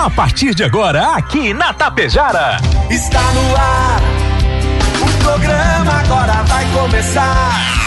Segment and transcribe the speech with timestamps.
[0.00, 2.56] A partir de agora, aqui na Tapejara.
[2.88, 4.00] Está no ar.
[5.02, 7.79] O programa agora vai começar.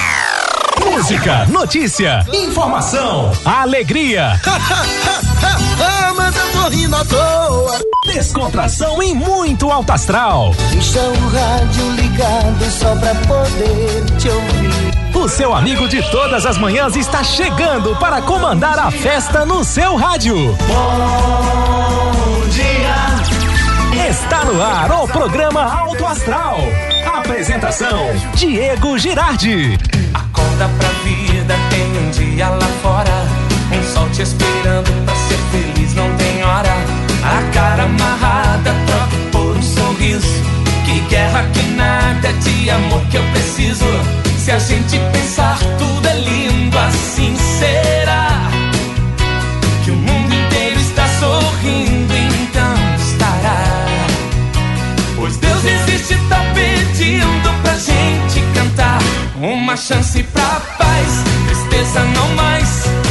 [0.93, 4.39] Música, notícia, informação, alegria.
[4.45, 7.79] ah, mas eu tô rindo à toa.
[8.05, 10.53] Descontração e muito alto astral.
[10.69, 15.15] Deixa o rádio ligado só pra poder te ouvir.
[15.15, 19.95] O seu amigo de todas as manhãs está chegando para comandar a festa no seu
[19.95, 20.55] rádio.
[20.67, 24.09] Bom dia.
[24.09, 26.59] Está no ar o programa Alto Astral.
[27.11, 27.99] Apresentação:
[28.35, 29.75] Diego Girardi.
[30.53, 33.25] Acorda pra vida, tem um dia lá fora.
[33.71, 36.69] Um sol te esperando pra ser feliz, não tem hora.
[37.23, 40.43] A cara amarrada, troca por um sorriso.
[40.85, 43.85] Que guerra que nada de amor que eu preciso.
[44.37, 48.27] Se a gente pensar tudo é lindo, assim será.
[49.83, 53.87] Que o mundo inteiro está sorrindo, então estará.
[55.15, 59.02] Pois Deus existe, tá pedindo pra gente cantar.
[59.43, 63.02] Uma chance pra paz, tristeza não mais.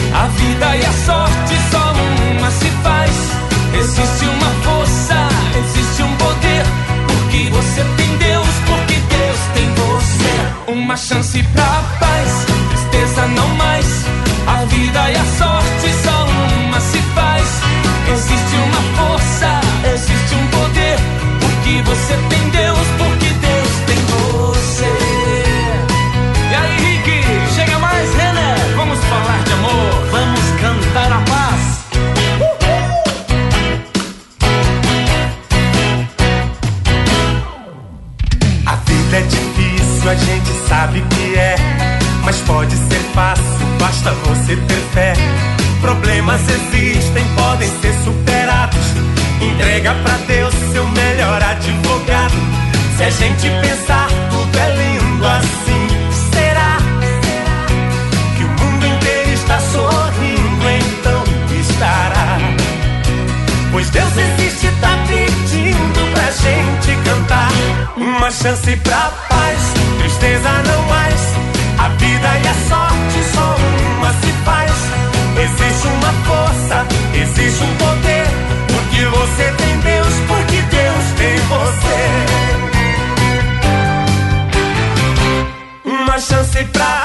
[44.53, 45.13] Você ter fé.
[45.81, 48.87] Problemas existem, podem ser superados.
[49.41, 52.35] Entrega pra Deus seu melhor advogado.
[52.97, 55.89] Se a gente pensar, tudo é lindo assim.
[56.33, 56.77] Será
[58.37, 60.71] que o mundo inteiro está sorrindo?
[60.71, 61.25] Então
[61.59, 62.39] estará.
[63.71, 67.51] Pois Deus existe, tá pedindo pra gente cantar.
[67.97, 69.59] Uma chance pra paz,
[69.99, 71.21] tristeza não mais.
[71.79, 73.57] A vida e a sorte só
[73.99, 74.32] uma faz.
[75.43, 78.27] Existe uma força, existe um poder.
[78.69, 81.99] Porque você tem Deus, porque Deus tem você.
[85.85, 87.02] Uma chance pra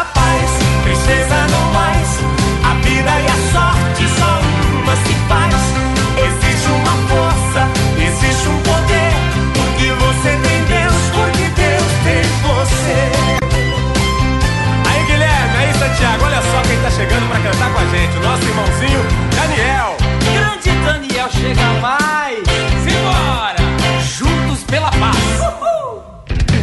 [16.97, 19.00] chegando pra cantar com a gente, o nosso irmãozinho
[19.35, 19.96] Daniel.
[20.34, 22.40] Grande Daniel chega mais.
[22.84, 23.56] Simbora!
[24.02, 25.16] Juntos pela paz.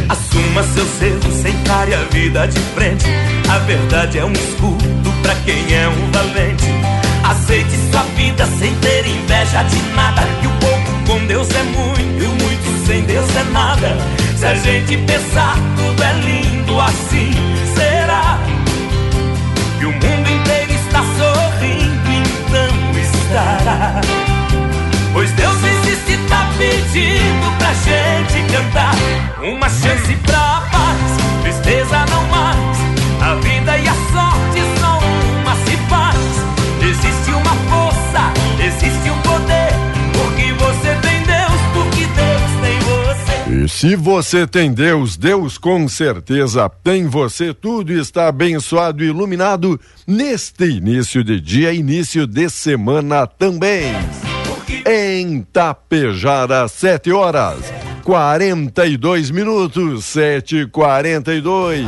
[0.09, 3.05] Assuma seus erros, encare a vida de frente.
[3.49, 6.65] A verdade é um escudo pra quem é um valente.
[7.23, 10.21] Aceite sua vida sem ter inveja de nada.
[10.41, 13.97] Que o pouco com Deus é muito e o muito sem Deus é nada.
[14.35, 17.44] Se a gente pensar, tudo é lindo assim.
[25.13, 28.95] Pois Deus existe, tá pedindo pra gente cantar.
[29.41, 32.77] Uma chance pra paz, tristeza não mais.
[33.21, 34.99] A vida e a sorte só
[35.39, 36.17] uma se faz.
[36.81, 39.24] Existe uma força, existe um
[43.67, 47.53] se você tem Deus, Deus com certeza tem você.
[47.53, 53.93] Tudo está abençoado e iluminado neste início de dia, início de semana também.
[54.87, 57.71] Em Tapejara, 7 horas
[58.03, 61.87] 42 minutos, 7 42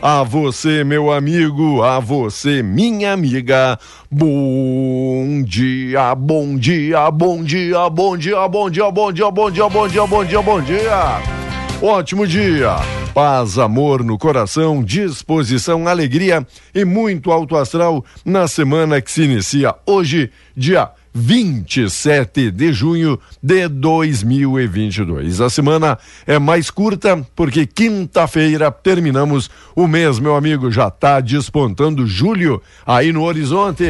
[0.00, 3.78] A você, meu amigo, a você, minha amiga.
[4.10, 9.88] Bom dia, bom dia, bom dia, bom dia, bom dia, bom dia, bom dia, bom
[9.88, 11.38] dia, bom dia, bom dia.
[11.82, 12.76] Ótimo dia.
[13.14, 19.74] Paz, amor no coração, disposição, alegria e muito alto astral na semana que se inicia
[19.86, 25.40] hoje, dia 27 de junho de 2022.
[25.40, 30.70] A semana é mais curta porque quinta-feira terminamos o mês, meu amigo.
[30.70, 33.84] Já tá despontando julho aí no horizonte.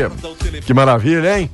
[0.64, 1.50] Que maravilha, hein?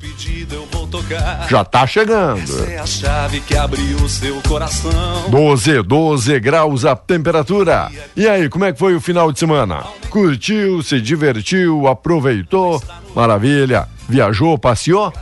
[1.48, 2.40] Já tá chegando.
[2.40, 5.28] Essa é a chave que abriu o seu coração.
[5.28, 7.90] 12, 12 graus a temperatura.
[8.16, 9.82] E aí, como é que foi o final de semana?
[10.08, 12.80] Curtiu, se divertiu, aproveitou?
[13.14, 13.88] Maravilha.
[14.08, 15.12] Viajou, passeou?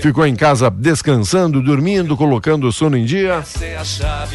[0.00, 3.42] Ficou em casa descansando, dormindo, colocando o sono em dia?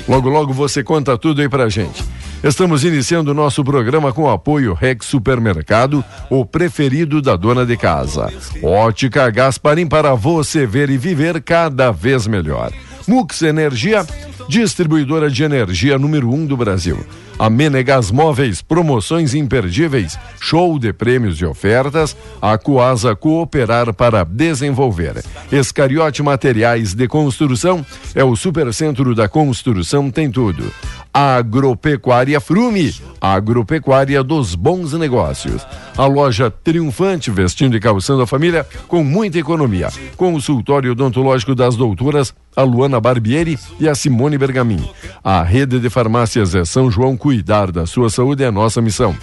[0.07, 2.03] Logo, logo você conta tudo aí pra gente.
[2.43, 7.77] Estamos iniciando o nosso programa com o apoio Rex Supermercado, o preferido da dona de
[7.77, 8.33] casa.
[8.63, 12.71] Ótica Gasparim para você ver e viver cada vez melhor.
[13.07, 14.05] Mux Energia,
[14.47, 16.97] distribuidora de energia número um do Brasil.
[17.37, 25.23] A Menegas Móveis, promoções imperdíveis, show de prêmios e ofertas, a Coasa Cooperar para desenvolver.
[25.51, 30.71] Escariote Materiais de Construção é o supercentro da construção, tem tudo.
[31.13, 35.65] Agropecuária Frume, agropecuária dos bons negócios.
[35.97, 39.89] A loja triunfante, vestindo e calçando a família com muita economia.
[40.15, 44.83] Consultório odontológico das doutoras a Luana Barbieri e a Simone Bergamin.
[45.23, 49.15] A rede de farmácias é São João Cuidar da sua saúde é nossa missão.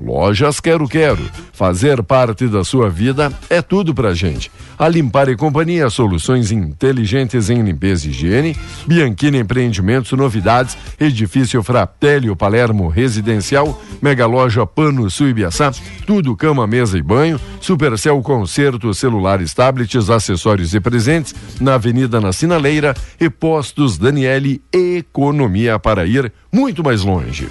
[0.00, 1.22] Lojas Quero Quero.
[1.52, 4.50] Fazer parte da sua vida é tudo pra gente.
[4.78, 8.56] A Limpar e Companhia, soluções inteligentes em limpeza e higiene.
[8.86, 10.78] Bianchini Empreendimentos, novidades.
[11.00, 13.82] Edifício Fratelli Palermo Residencial.
[14.00, 15.72] Mega Loja Pano Suibiaçá.
[16.06, 17.40] Tudo cama, mesa e banho.
[17.60, 21.34] Supercel Concerto, celulares, tablets, acessórios e presentes.
[21.60, 22.94] Na Avenida na Sinaleira.
[23.20, 27.48] E Postos Daniele Economia para ir muito mais longe.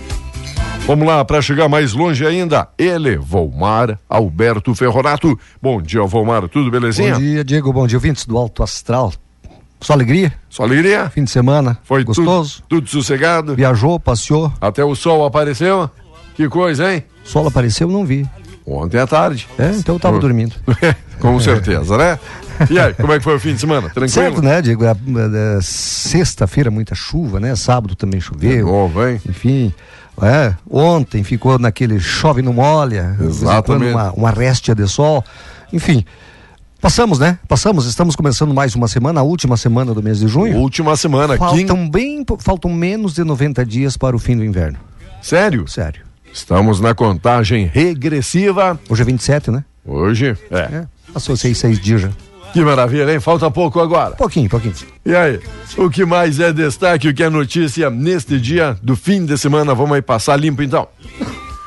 [0.87, 5.37] Vamos lá, para chegar mais longe ainda, ele, Volmar Alberto Ferronato.
[5.61, 7.15] Bom dia, Volmar, tudo belezinha?
[7.15, 9.11] Bom dia, Diego, bom dia, ouvintes do Alto Astral.
[9.81, 10.33] Só alegria?
[10.49, 11.09] Só alegria?
[11.09, 11.77] Fim de semana.
[11.83, 12.63] Foi gostoso?
[12.69, 13.53] Tudo, tudo sossegado?
[13.53, 14.49] Viajou, passeou?
[14.61, 15.89] Até o sol apareceu?
[16.35, 17.03] Que coisa, hein?
[17.25, 18.25] Sol apareceu, não vi.
[18.65, 19.45] Ontem à tarde.
[19.59, 20.55] É, então eu tava dormindo.
[21.19, 22.17] Com certeza, né?
[22.69, 23.89] E aí, como é que foi o fim de semana?
[23.89, 24.09] Tranquilo?
[24.09, 24.85] Certo, né, Diego?
[24.85, 27.55] É, é, Sexta-feira, muita chuva, né?
[27.57, 28.65] Sábado também De choveu.
[28.65, 29.21] novo, hein?
[29.27, 29.73] Enfim,
[30.21, 33.91] é, ontem ficou naquele chove não molha, Exatamente.
[33.91, 35.23] uma, uma réstia de sol.
[35.71, 36.03] Enfim,
[36.81, 37.37] passamos, né?
[37.47, 40.57] Passamos, estamos começando mais uma semana, a última semana do mês de junho.
[40.57, 41.39] Última semana, quim...
[41.67, 44.79] Faltam bem, faltam menos de 90 dias para o fim do inverno.
[45.21, 45.67] Sério?
[45.67, 46.01] Sério.
[46.33, 48.79] Estamos na contagem regressiva.
[48.89, 49.63] Hoje é 27, né?
[49.85, 50.57] Hoje, é.
[50.57, 50.87] É.
[51.13, 52.09] Passou seis, seis dias já.
[52.57, 53.19] Que maravilha, hein?
[53.19, 54.15] Falta pouco agora.
[54.15, 54.73] Pouquinho, pouquinho.
[55.05, 55.39] E aí,
[55.77, 59.75] o que mais é destaque, o que é notícia neste dia do fim de semana?
[59.75, 60.87] Vamos aí passar limpo então.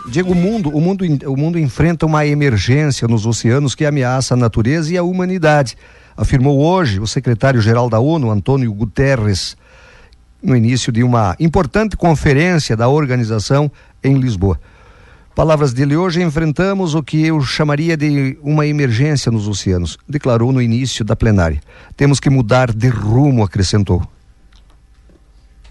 [0.09, 4.37] Diego, o mundo, o mundo, o mundo enfrenta uma emergência nos oceanos que ameaça a
[4.37, 5.77] natureza e a humanidade,
[6.17, 9.57] afirmou hoje o secretário-geral da ONU, Antônio Guterres,
[10.43, 13.71] no início de uma importante conferência da organização
[14.03, 14.59] em Lisboa.
[15.35, 20.61] Palavras dele hoje, enfrentamos o que eu chamaria de uma emergência nos oceanos, declarou no
[20.61, 21.61] início da plenária.
[21.97, 24.07] Temos que mudar de rumo, acrescentou.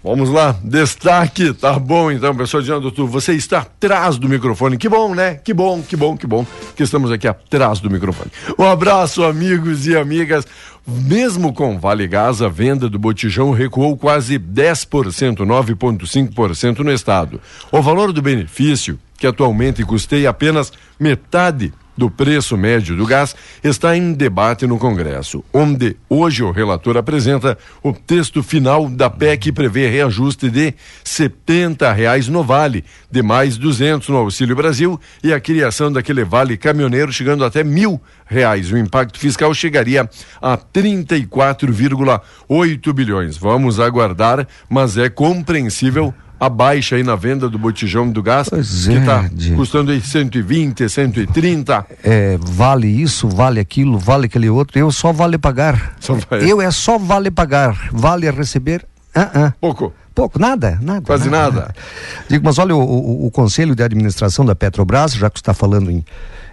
[0.02, 4.88] Vamos lá, destaque, tá bom então, pessoal de Andotu, você está atrás do microfone, que
[4.88, 5.34] bom, né?
[5.34, 8.30] Que bom, que bom, que bom que estamos aqui atrás do microfone.
[8.58, 10.46] Um abraço, amigos e amigas.
[10.86, 17.38] Mesmo com Vale Gás, a venda do botijão recuou quase 10%, 9,5% no estado.
[17.70, 23.94] O valor do benefício, que atualmente custeia apenas metade do preço médio do gás está
[23.94, 29.52] em debate no Congresso, onde hoje o relator apresenta o texto final da PEC que
[29.52, 30.72] prevê reajuste de
[31.04, 36.56] 70 reais no vale, de mais 200 no Auxílio Brasil e a criação daquele vale
[36.56, 38.72] caminhoneiro chegando até mil reais.
[38.72, 40.08] O impacto fiscal chegaria
[40.40, 43.36] a 34,8 bilhões.
[43.36, 48.86] Vamos aguardar, mas é compreensível a baixa aí na venda do botijão do gás, Pois
[48.86, 49.56] que é, está Diego.
[49.56, 51.86] custando aí 120, 130.
[52.02, 54.78] é, vale isso, vale aquilo, vale aquele outro.
[54.78, 55.94] Eu só vale pagar.
[56.00, 57.90] Só vai- Eu é só vale pagar.
[57.92, 58.86] Vale receber.
[59.14, 59.52] Ah, ah.
[59.60, 59.92] Pouco.
[60.14, 61.02] Pouco, nada, nada.
[61.02, 61.74] Quase nada.
[62.28, 65.90] Digo, mas olha, o, o- o Conselho de Administração da Petrobras, já que está falando
[65.90, 66.04] em,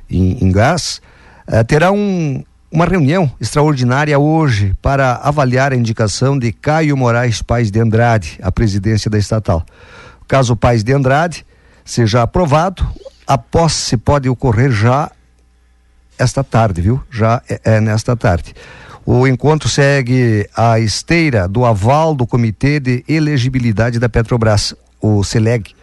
[0.09, 1.01] em, em gás,
[1.47, 7.71] eh, terá um, uma reunião extraordinária hoje para avaliar a indicação de Caio Moraes Paz
[7.71, 9.65] de Andrade à presidência da estatal.
[10.27, 11.45] Caso Paz de Andrade
[11.85, 12.85] seja aprovado,
[13.25, 15.09] a posse pode ocorrer já
[16.19, 17.01] esta tarde, viu?
[17.09, 18.53] Já é, é nesta tarde.
[19.05, 25.73] O encontro segue a esteira do aval do Comitê de Elegibilidade da Petrobras, o CELEG,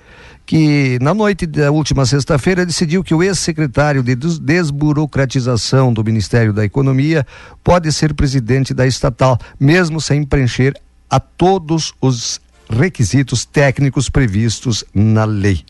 [0.46, 6.52] que na noite da última sexta-feira decidiu que o ex-secretário de des- desburocratização do Ministério
[6.52, 7.26] da Economia
[7.62, 10.74] pode ser presidente da estatal, mesmo sem preencher
[11.08, 15.62] a todos os requisitos técnicos previstos na lei.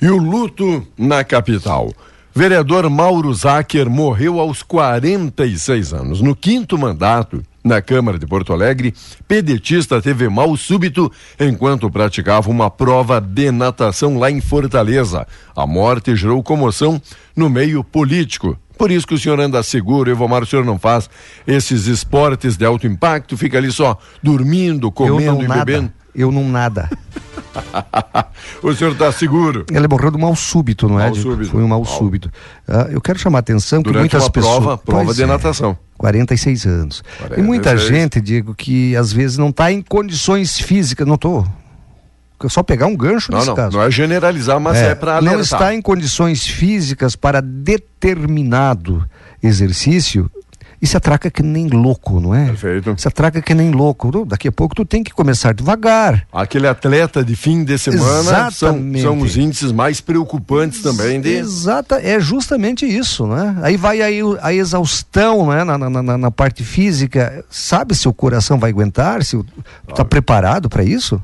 [0.00, 1.92] E o luto na capital.
[2.34, 6.20] Vereador Mauro Zacher morreu aos 46 anos.
[6.20, 8.94] No quinto mandato na Câmara de Porto Alegre,
[9.28, 15.26] pedetista teve mal súbito enquanto praticava uma prova de natação lá em Fortaleza.
[15.54, 17.00] A morte gerou comoção
[17.36, 21.10] no meio político, Por isso que o senhor anda seguro, Evomar, o senhor não faz
[21.46, 25.64] esses esportes de alto impacto, fica ali só dormindo, comendo e nada.
[25.64, 25.92] bebendo.
[26.14, 26.88] Eu não nada.
[28.62, 29.64] o senhor está seguro?
[29.70, 31.04] Ele morreu de mal súbito, não é?
[31.04, 31.30] Mal Diego?
[31.30, 31.50] súbito.
[31.50, 31.86] Foi um mal, Mal.
[31.98, 32.30] súbito.
[32.66, 34.56] Ah, eu quero chamar a atenção que Durante muitas uma pessoas.
[34.56, 35.76] prova, prova Pois de é, natação.
[35.98, 37.04] 46 anos.
[37.34, 37.88] Tem muita 46.
[37.88, 41.46] gente, Diego, que às vezes não está em condições físicas, não estou.
[42.48, 43.76] Só pegar um gancho Não, nesse não, caso.
[43.76, 45.34] não é generalizar, mas é, para alertar.
[45.34, 49.04] não está em condições físicas para determinado
[49.42, 50.30] exercício
[50.80, 52.46] e se atraca que nem louco, não é?
[52.46, 52.94] Perfeito.
[52.98, 54.24] Se atraca que nem louco.
[54.24, 56.26] Daqui a pouco tu tem que começar devagar.
[56.32, 61.28] Aquele atleta de fim de semana são, são os índices mais preocupantes também de.
[61.30, 63.56] Exata, é justamente isso, né?
[63.62, 65.64] Aí vai aí a exaustão, né?
[65.64, 67.44] Na, na, na- na parte física.
[67.50, 69.24] Sabe se o coração vai aguentar?
[69.24, 71.20] Se o- tu tá preparado para isso?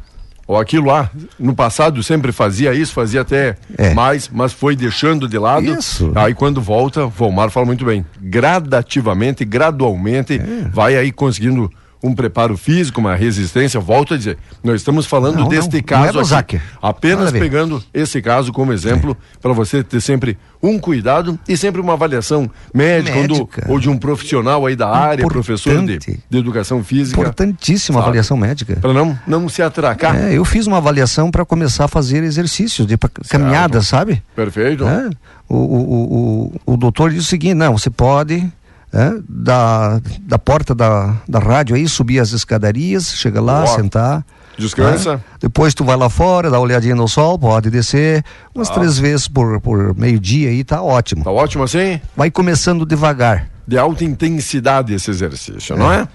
[0.46, 3.94] Ou aquilo lá, no passado sempre fazia isso, fazia até É.
[3.94, 5.64] mais, mas foi deixando de lado.
[5.66, 6.12] Isso.
[6.14, 10.68] Aí quando volta, o Volmar fala muito bem, gradativamente, gradualmente, É.
[10.72, 11.70] vai aí conseguindo
[12.04, 13.80] um preparo físico, uma resistência.
[13.80, 15.82] Volto a dizer, nós estamos falando Não, deste não, não
[16.12, 17.38] caso é aqui, apenas a ver.
[17.38, 17.40] É.
[17.40, 22.50] pegando esse caso como exemplo, para você ter sempre um cuidado e sempre uma avaliação
[22.73, 23.66] médica, ou do- Médica.
[23.68, 26.20] ou de um profissional aí da área, professor de, Importante.
[26.28, 28.04] de educação física, Importantíssima Sabe.
[28.04, 28.76] avaliação médica.
[28.76, 30.14] para não, não se atracar.
[30.16, 32.96] É, eu fiz uma avaliação para começar a fazer exercícios de
[33.30, 34.23] caminhada, sabe?
[34.37, 34.87] Perfeito.
[34.87, 35.08] É,
[35.49, 38.46] o, o, o, o, o doutor disse o seguinte, não, você pode
[38.94, 43.76] é, da, da porta da, da rádio aí, subir as escadarias, chega lá, Boa.
[43.76, 44.24] sentar.
[44.56, 45.16] Descansa.
[45.16, 45.20] né?
[45.40, 48.24] Depois tu vai lá fora, dá uma olhadinha no sol, pode descer
[48.54, 51.24] umas três vezes por, por meio-dia aí, tá ótimo.
[51.24, 52.00] Tá ótimo assim?
[52.16, 53.48] Vai começando devagar.
[53.66, 56.06] De alta intensidade esse exercício, não é?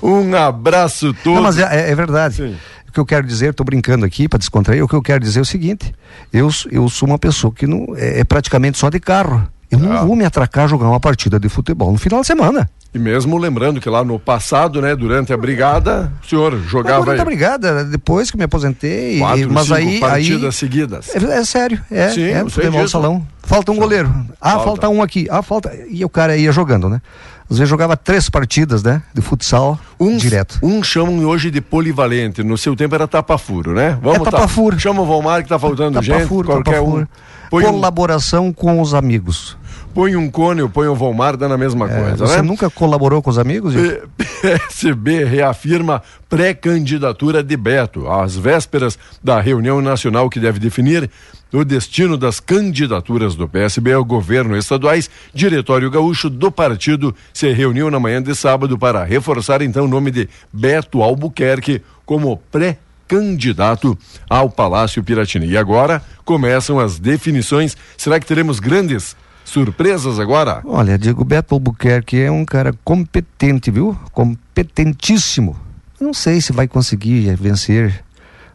[0.00, 1.34] Um abraço todo.
[1.34, 2.36] Não, mas é, é- é verdade.
[2.36, 2.56] Sim.
[2.88, 5.38] O que eu quero dizer, estou brincando aqui para descontrair, o que eu quero dizer
[5.38, 5.92] é o seguinte:
[6.32, 9.48] eu, eu sou uma pessoa que não é, é praticamente só de carro.
[9.70, 10.04] Eu não Ah.
[10.04, 12.68] vou me atracar a jogar uma partida de futebol no final de semana.
[12.92, 17.20] E mesmo lembrando que lá no passado, né, durante a brigada, o senhor jogava durante
[17.20, 21.14] a brigada, depois que me aposentei, quatro, mas cinco aí, partidas aí seguidas.
[21.14, 22.88] é, é sério, é, Sim, é futebol disso.
[22.88, 23.24] salão.
[23.44, 24.12] Falta um goleiro.
[24.40, 24.64] Ah, Falta.
[24.66, 24.88] falta.
[24.88, 25.28] um aqui.
[25.30, 25.72] Ah, falta.
[25.88, 27.00] E o cara ia jogando, né?
[27.48, 29.02] Às vezes jogava três partidas, né?
[29.12, 30.58] De futsal Uns, direto.
[30.62, 32.44] Um chamam hoje de polivalente.
[32.44, 33.98] No seu tempo era tapa-furo, né?
[34.04, 34.78] É tapa-furo.
[34.78, 36.26] Chama o Valmar que tá faltando Tapa gente.
[36.28, 37.06] furo, qualquer tapa um.
[37.50, 39.56] Põe um, Colaboração com os amigos.
[39.94, 42.42] Põe um cone, põe o Valmar, dá na mesma É, coisa, você né?
[42.42, 43.74] nunca colaborou com os amigos?
[44.40, 51.10] PSB reafirma pré-candidatura de Beto, às vésperas da reunião nacional que deve definir
[51.52, 55.10] o destino das candidaturas do PSB ao governo estaduais.
[55.34, 60.12] Diretório Gaúcho do partido se reuniu na manhã de sábado para reforçar então o nome
[60.12, 65.46] de Beto Albuquerque como pré-candidato ao Palácio Piratini.
[65.48, 67.76] E agora começam as definições.
[67.96, 69.16] Será que teremos grandes
[69.50, 70.62] surpresas agora?
[70.64, 73.96] Olha, Diego Beto Albuquerque é um cara competente, viu?
[74.12, 75.56] Competentíssimo.
[76.00, 78.02] Não sei se vai conseguir vencer.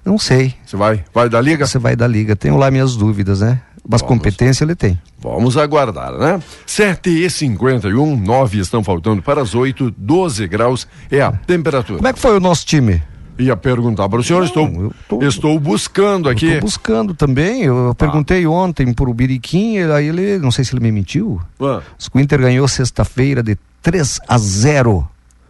[0.03, 0.53] Não sei.
[0.65, 1.65] Você vai, vai da liga?
[1.67, 2.35] Você vai da liga.
[2.35, 3.61] Tenho lá minhas dúvidas, né?
[3.87, 4.15] Mas Vamos.
[4.17, 4.99] competência ele tem.
[5.19, 6.41] Vamos aguardar, né?
[6.65, 11.97] 7 e 51 9 estão faltando para as 8, 12 graus é a temperatura.
[11.97, 13.01] Como é que foi o nosso time?
[13.37, 16.45] Ia perguntar para o senhor, estou, eu tô- estou buscando aqui.
[16.45, 17.63] Estou buscando também.
[17.63, 21.41] Eu perguntei ontem pro Biriquim, ele- aí ele, não sei se ele me mentiu.
[21.59, 21.81] Ah,
[22.13, 25.05] o Inter ganhou sexta-feira de 3 a 0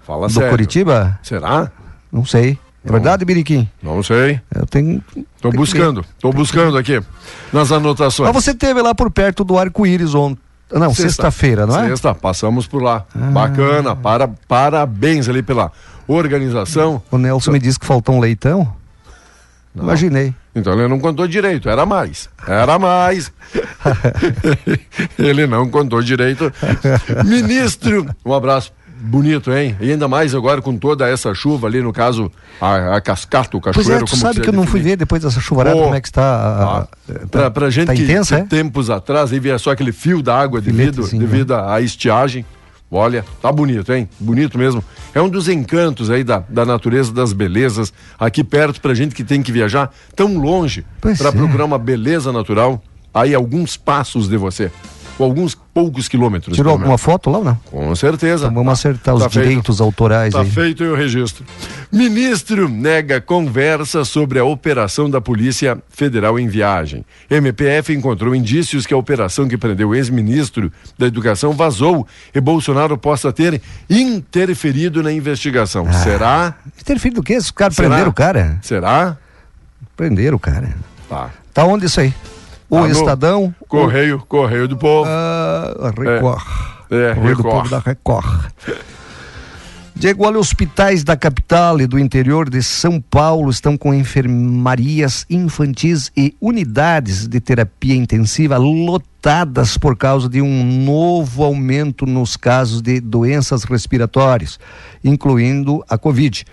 [0.06, 0.50] fala do sério.
[0.50, 1.20] Curitiba?
[1.22, 1.72] Será?
[2.12, 2.58] Não sei.
[2.84, 3.68] É verdade, Biriquim?
[3.82, 4.40] Não sei.
[4.54, 5.04] Eu tenho.
[5.36, 7.02] Estou buscando, estou buscando aqui
[7.54, 8.32] nas anotações.
[8.34, 10.40] Mas você teve lá por perto do arco-íris ontem.
[10.72, 11.04] Não, Sexta.
[11.04, 11.86] sexta-feira, não é?
[11.86, 11.88] Ah.
[11.90, 13.06] Sexta, passamos por lá.
[13.14, 15.72] Bacana, para, parabéns ali pela
[16.08, 17.02] organização.
[17.12, 18.72] O Nelson me disse que faltou um leitão.
[19.76, 20.34] Imaginei.
[20.56, 22.30] Então ele não contou direito, era mais.
[22.48, 23.30] Era mais.
[25.20, 26.52] ele não contou direito.
[27.26, 29.76] Ministro, um abraço bonito, hein?
[29.82, 33.62] E ainda mais agora com toda essa chuva ali, no caso, a, a cascata, o
[33.62, 35.84] Pois cachoeiro, é, tu como sabe que eu não fui ver depois dessa chuvarada Pô,
[35.84, 36.24] como é que está.
[36.24, 36.88] a- Ah,
[37.30, 38.46] pra, pra gente tá intensa, que é?
[38.46, 41.28] tempos atrás aí via só aquele fio da água devido, Filetezinho, né?
[41.28, 42.46] devido à estiagem.
[42.96, 44.08] Olha, tá bonito, hein?
[44.18, 44.82] Bonito mesmo.
[45.14, 49.24] É um dos encantos aí da, da natureza, das belezas, aqui perto pra gente que
[49.24, 51.32] tem que viajar tão longe para é.
[51.32, 52.82] procurar uma beleza natural,
[53.14, 54.72] aí alguns passos de você,
[55.18, 56.56] ou alguns poucos quilômetros.
[56.56, 57.56] Tirou alguma foto lá ou não?
[57.72, 58.46] Com certeza.
[58.46, 59.48] Então vamos acertar os Tá feito.
[59.48, 60.50] direitos autorais Tá aí.
[60.50, 61.44] feito o registro.
[61.92, 67.06] Ministro nega conversa sobre a operação da Polícia Federal em viagem.
[67.30, 72.98] MPF encontrou indícios que a operação que prendeu o ex-ministro da Educação vazou e Bolsonaro
[72.98, 75.92] possa ter interferido na investigação.
[75.94, 76.56] Será?
[76.80, 77.38] Interfere do quê?
[77.38, 78.58] Os caras prenderam o cara.
[78.62, 79.18] Será?
[79.96, 80.76] Prenderam o cara.
[81.10, 81.30] Tá.
[81.54, 82.14] Tá onde isso aí?
[82.70, 83.54] O no Estadão.
[83.68, 85.10] Correio, Correio do Povo.
[85.10, 86.44] Ah, Record.
[86.90, 87.56] É, Correio do Record.
[87.56, 88.52] Povo da Record.
[89.98, 96.12] Diego, olha, hospitais da capital e do interior de São Paulo estão com enfermarias infantis
[96.18, 103.00] e unidades de terapia intensiva lotadas por causa de um novo aumento nos casos de
[103.00, 104.60] doenças respiratórias,
[105.02, 106.46] incluindo a Covid.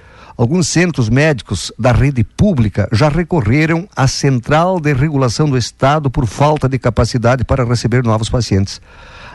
[0.43, 6.27] Alguns centros médicos da rede pública já recorreram à Central de Regulação do Estado por
[6.27, 8.81] falta de capacidade para receber novos pacientes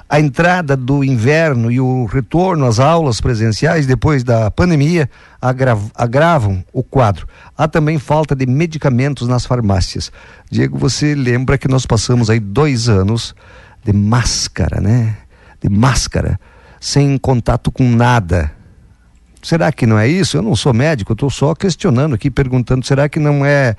[0.09, 5.09] a entrada do inverno e o retorno às aulas presenciais depois da pandemia
[5.41, 7.27] agrav- agravam o quadro.
[7.57, 10.11] Há também falta de medicamentos nas farmácias.
[10.49, 13.35] Diego, você lembra que nós passamos aí dois anos
[13.83, 15.17] de máscara, né?
[15.61, 16.39] De máscara,
[16.79, 18.56] sem contato com nada.
[19.41, 20.37] Será que não é isso?
[20.37, 23.75] Eu não sou médico, eu estou só questionando aqui, perguntando, será que não é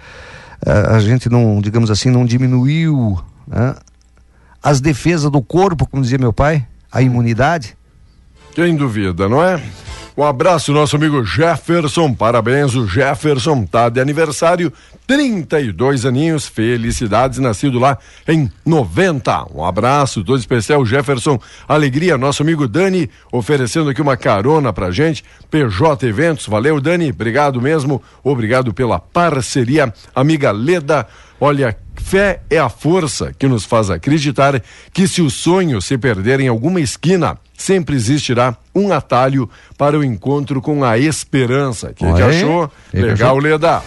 [0.67, 3.75] a gente não, digamos assim, não diminuiu né,
[4.63, 7.77] as defesas do corpo, como dizia meu pai, a imunidade?
[8.53, 9.63] Quem duvida, não é?
[10.19, 12.13] Um abraço, nosso amigo Jefferson.
[12.13, 14.73] Parabéns, o Jefferson tá de aniversário,
[15.07, 16.45] 32 aninhos.
[16.45, 17.97] Felicidades, nascido lá
[18.27, 19.47] em 90.
[19.55, 21.39] Um abraço, todo especial, Jefferson.
[21.69, 25.23] Alegria, nosso amigo Dani, oferecendo aqui uma carona pra gente.
[25.53, 27.11] PJ Eventos, valeu, Dani.
[27.11, 28.03] Obrigado mesmo.
[28.25, 29.95] Obrigado pela parceria.
[30.13, 31.07] Amiga Leda,
[31.41, 34.63] olha, fé é a força que nos faz acreditar
[34.95, 40.03] que se o sonho se perder em alguma esquina, sempre existirá um atalho para o
[40.03, 41.91] encontro com a esperança.
[41.91, 42.71] O que, achou?
[42.91, 43.43] Que Legal, achou?
[43.43, 43.83] Leda.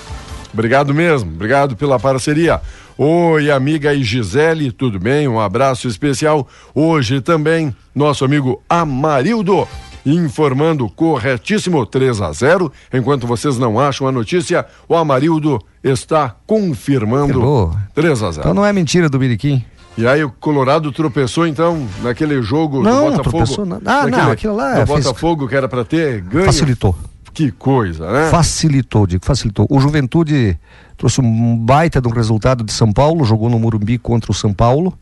[0.53, 2.61] Obrigado mesmo, obrigado pela parceria.
[2.95, 5.27] Oi, amiga e Gisele, tudo bem?
[5.27, 6.47] Um abraço especial.
[6.75, 9.67] Hoje também, nosso amigo Amarildo,
[10.05, 17.39] informando corretíssimo 3 a 0 Enquanto vocês não acham a notícia, o Amarildo está confirmando
[17.39, 17.75] Errou.
[17.93, 19.63] 3 a 0 Então não é mentira do Miriquim.
[19.97, 23.29] E aí o Colorado tropeçou então naquele jogo Não, do Botafogo.
[23.37, 23.77] tropeçou não.
[23.85, 26.45] Ah, Naquele- não, aquilo lá fez- Botafogo que era para ter ganho.
[26.45, 26.95] Facilitou.
[27.33, 28.29] Que coisa, né?
[28.29, 29.65] Facilitou, digo, facilitou.
[29.69, 30.57] O Juventude
[30.97, 34.53] trouxe um baita de um resultado de São Paulo, jogou no Morumbi contra o São
[34.53, 34.93] Paulo,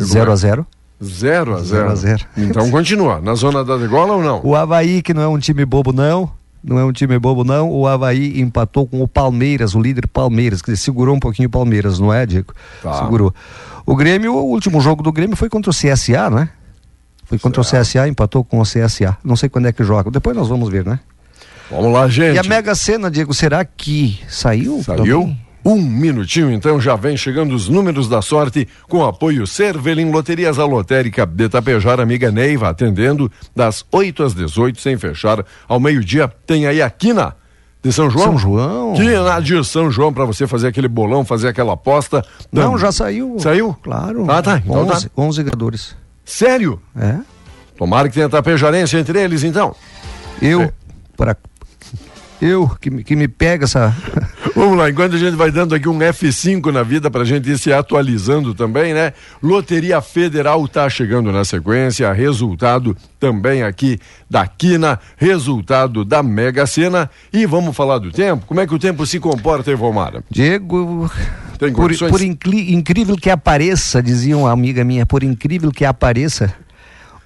[0.00, 0.66] 0 a 0
[1.02, 2.24] 0 a 0 Zero a zero.
[2.36, 3.20] Então continua.
[3.20, 4.40] Na zona da degola ou não?
[4.44, 6.30] O Havaí, que não é um time bobo, não.
[6.62, 7.70] Não é um time bobo, não.
[7.70, 11.98] O Havaí empatou com o Palmeiras, o líder Palmeiras, que segurou um pouquinho o Palmeiras,
[11.98, 12.52] não é, Diego?
[12.82, 12.98] Tá.
[12.98, 13.34] Segurou.
[13.86, 16.50] O Grêmio, o último jogo do Grêmio foi contra o CSA, né?
[17.24, 19.16] Foi contra o CSA, empatou com o CSA.
[19.24, 20.10] Não sei quando é que joga.
[20.10, 21.00] Depois nós vamos ver, né?
[21.70, 22.34] Vamos lá, gente.
[22.34, 24.82] E a Mega Sena, Diego, será que saiu?
[24.82, 25.20] Saiu?
[25.20, 25.40] Também?
[25.64, 30.64] Um minutinho, então já vem chegando os números da sorte com apoio Cervelim Loterias a
[30.64, 35.44] Lotérica de Tapejar, amiga Neiva, atendendo das 8 às 18, sem fechar.
[35.68, 37.36] Ao meio-dia tem aí a Quina
[37.82, 38.24] de São João.
[38.24, 38.94] São João.
[38.94, 42.24] Quina de São João para você fazer aquele bolão, fazer aquela aposta.
[42.50, 43.36] Não, Tam- já saiu.
[43.38, 43.76] Saiu?
[43.82, 44.30] Claro.
[44.30, 44.62] Ah, tá.
[44.64, 45.12] Então 11, tá.
[45.16, 45.96] 11 ganhadores.
[46.24, 46.80] Sério?
[46.98, 47.16] É.
[47.76, 49.74] Tomara que tenha tapejarense entre eles, então.
[50.40, 50.72] Eu, É.
[51.16, 51.36] para
[52.40, 53.94] eu que, me- que me pega essa
[54.56, 57.58] Vamos lá, enquanto a gente vai dando aqui um F5 na vida pra gente ir
[57.58, 59.12] se atualizando também, né?
[59.42, 63.98] Loteria Federal tá chegando na sequência, resultado também aqui
[64.28, 68.44] da Quina, resultado da Mega Sena e vamos falar do tempo.
[68.46, 70.24] Como é que o tempo se comporta, Evomara?
[70.28, 71.10] Diego,
[71.58, 72.10] Tem por, condições?
[72.10, 76.52] por incrível que apareça, dizia uma amiga minha, por incrível que apareça,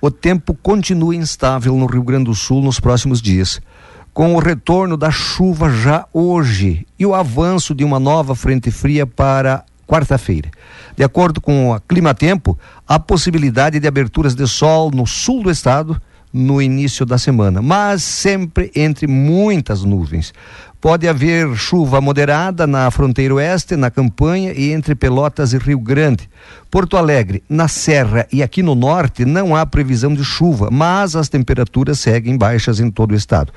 [0.00, 3.60] o tempo continua instável no Rio Grande do Sul nos próximos dias.
[4.14, 9.04] Com o retorno da chuva já hoje e o avanço de uma nova frente fria
[9.04, 10.52] para quarta-feira.
[10.96, 15.50] De acordo com a Clima Tempo, há possibilidade de aberturas de sol no sul do
[15.50, 16.00] estado
[16.32, 20.32] no início da semana, mas sempre entre muitas nuvens.
[20.80, 26.28] Pode haver chuva moderada na fronteira oeste, na campanha e entre Pelotas e Rio Grande.
[26.70, 31.28] Porto Alegre, na Serra e aqui no norte não há previsão de chuva, mas as
[31.28, 33.50] temperaturas seguem baixas em todo o estado.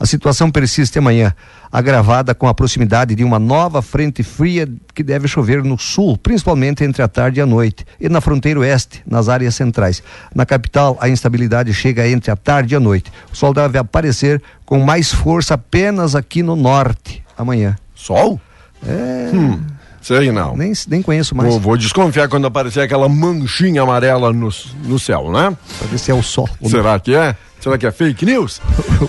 [0.00, 1.34] A situação persiste amanhã,
[1.72, 6.84] agravada com a proximidade de uma nova frente fria que deve chover no sul, principalmente
[6.84, 10.02] entre a tarde e a noite, e na fronteira oeste, nas áreas centrais.
[10.34, 13.10] Na capital, a instabilidade chega entre a tarde e a noite.
[13.32, 17.76] O sol deve aparecer com mais força apenas aqui no norte amanhã.
[17.94, 18.40] Sol?
[18.86, 19.30] É.
[19.34, 19.60] Hum,
[20.00, 20.56] sei não.
[20.56, 21.50] Nem, nem conheço mais.
[21.50, 24.48] Vou, vou desconfiar quando aparecer aquela manchinha amarela no,
[24.84, 25.56] no céu, né?
[25.78, 26.48] Pra ver se é o sol.
[26.66, 27.36] Será que é?
[27.60, 28.60] Será que é fake news?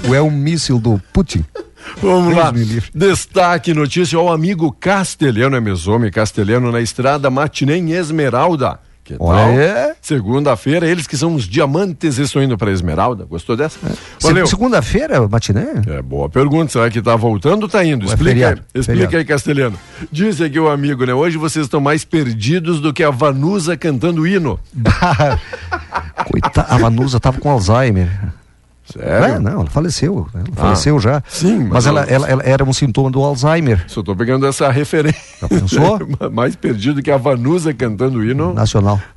[0.07, 1.45] Ou é um míssil do Putin?
[2.01, 2.51] Vamos lá.
[2.93, 8.79] Destaque notícia ao amigo Castelhano, é Mesome Castelhano na estrada Matinê em Esmeralda.
[9.09, 9.95] Que Olha.
[10.03, 13.25] Segunda-feira, eles que são os diamantes estão indo para Esmeralda.
[13.25, 13.79] Gostou dessa?
[14.21, 14.45] Valeu.
[14.45, 15.81] Segunda-feira, matiné?
[15.87, 16.71] É boa pergunta.
[16.71, 18.05] Será que tá voltando ou tá indo?
[18.05, 18.61] É Explica, feriado?
[18.61, 19.79] aí, explica aí, Castelhano.
[20.11, 21.13] Disse aqui o amigo, né?
[21.13, 24.59] Hoje vocês estão mais perdidos do que a Vanusa cantando hino.
[26.29, 28.09] Coitada, a Vanusa tava com Alzheimer.
[28.91, 29.35] Sério?
[29.35, 30.27] É, não, ela faleceu.
[30.33, 31.21] Ela Ah, faleceu já.
[31.27, 34.69] sim, mas mas, ela, ela- ela, era um sintoma do Alzheimer Só tô pegando essa
[34.71, 35.19] referência.
[35.41, 35.99] Já pensou?
[36.31, 38.53] Mais perdido que a Vanusa cantando o hino.
[38.53, 38.99] nacional.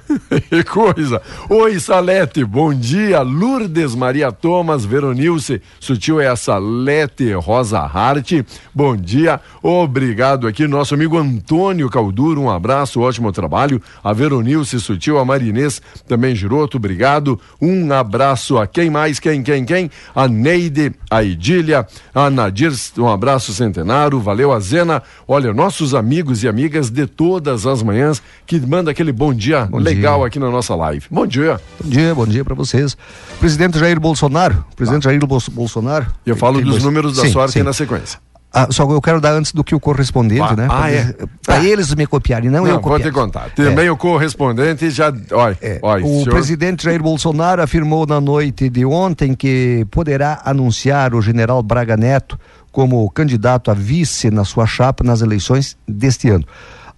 [0.51, 1.23] Que coisa!
[1.49, 3.23] Oi, Salete, bom dia.
[3.23, 8.33] Lourdes Maria Thomas, Veronilce, sutil é a Salete Rosa Hart,
[8.75, 9.41] bom dia.
[9.63, 13.81] Obrigado aqui, nosso amigo Antônio Calduro, um abraço, ótimo trabalho.
[14.05, 17.41] A Veronilce, sutil, a Marinês, também Giroto, obrigado.
[17.61, 19.19] Um abraço a quem mais?
[19.19, 19.91] Quem, quem, quem?
[20.15, 25.03] A Neide, a Idília, a Nadir, um abraço centenário, valeu a Zena.
[25.27, 29.79] Olha, nossos amigos e amigas de todas as manhãs que manda aquele bom dia Bom
[29.79, 30.27] legal dia.
[30.27, 31.07] aqui na nossa live.
[31.11, 31.61] Bom dia.
[31.83, 32.97] Bom dia, bom dia para vocês.
[33.39, 36.07] Presidente Jair Bolsonaro, presidente Jair Bol- Bolsonaro.
[36.25, 37.63] Eu falo dos números da Sim, sorte sim.
[37.63, 38.19] na sequência.
[38.55, 40.69] Ah, só eu quero dar antes do que o correspondente, Ah, né?
[40.71, 41.05] ah, é?
[41.45, 41.65] Para Tá.
[41.65, 43.09] eles me copiarem, não, eu Não, vou copiar.
[43.09, 43.51] te contar.
[43.55, 45.13] Também o correspondente já.
[45.33, 50.43] Olha, É, olha, o senhor- presidente Jair Bolsonaro afirmou na noite de ontem que poderá
[50.45, 52.39] anunciar o general Braga Neto
[52.71, 56.45] como candidato a vice na sua chapa nas eleições deste ano.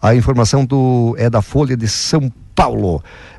[0.02, 2.43] A informação do, é da Folha de São Paulo.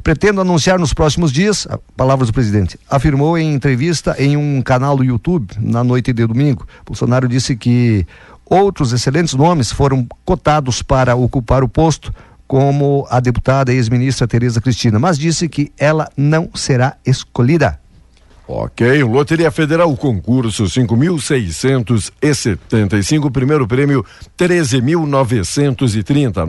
[0.04, 5.04] Pretendo anunciar nos próximos dias, palavras do presidente, afirmou em entrevista em um canal do
[5.04, 6.67] YouTube na noite de domingo.
[6.86, 8.06] Bolsonaro disse que
[8.45, 12.13] outros excelentes nomes foram cotados para ocupar o posto,
[12.47, 17.80] como a deputada e ex-ministra Tereza Cristina, mas disse que ela não será escolhida.
[18.47, 24.05] Ok, Loteria Federal, concurso 5.675, primeiro prêmio
[24.38, 26.45] 13.930,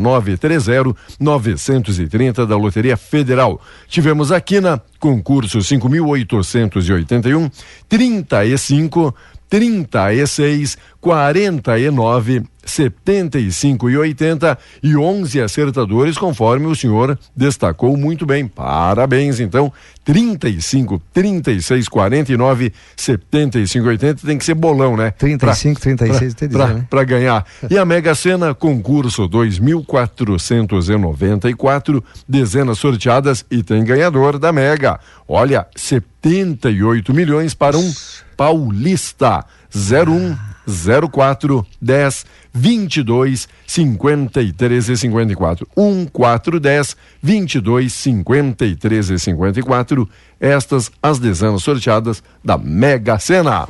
[1.18, 3.59] 930-930 da Loteria Federal.
[3.88, 7.50] Tivemos aqui na concurso 5.881,
[7.88, 9.14] 35,
[9.48, 18.46] 36, 49, 75 e 80 e 11 acertadores, conforme o senhor destacou muito bem.
[18.46, 19.72] Parabéns, então.
[20.05, 25.11] 35, 36, 49, 75 e 80 tem que ser bolão, né?
[25.12, 26.87] 35, 36, pra, tem que pra, né?
[26.88, 27.44] pra ganhar.
[27.68, 35.00] E a Mega Sena, concurso 2.494, dezenas sorteadas e tem ganhador da Mega.
[35.26, 37.92] Olha, 78 milhões para um
[38.37, 39.44] paulista.
[39.74, 50.09] 01 04 10 22 53 e 54 1 4 10 22 53 e 54
[50.40, 53.68] estas as dezenas sorteadas da Mega Sena.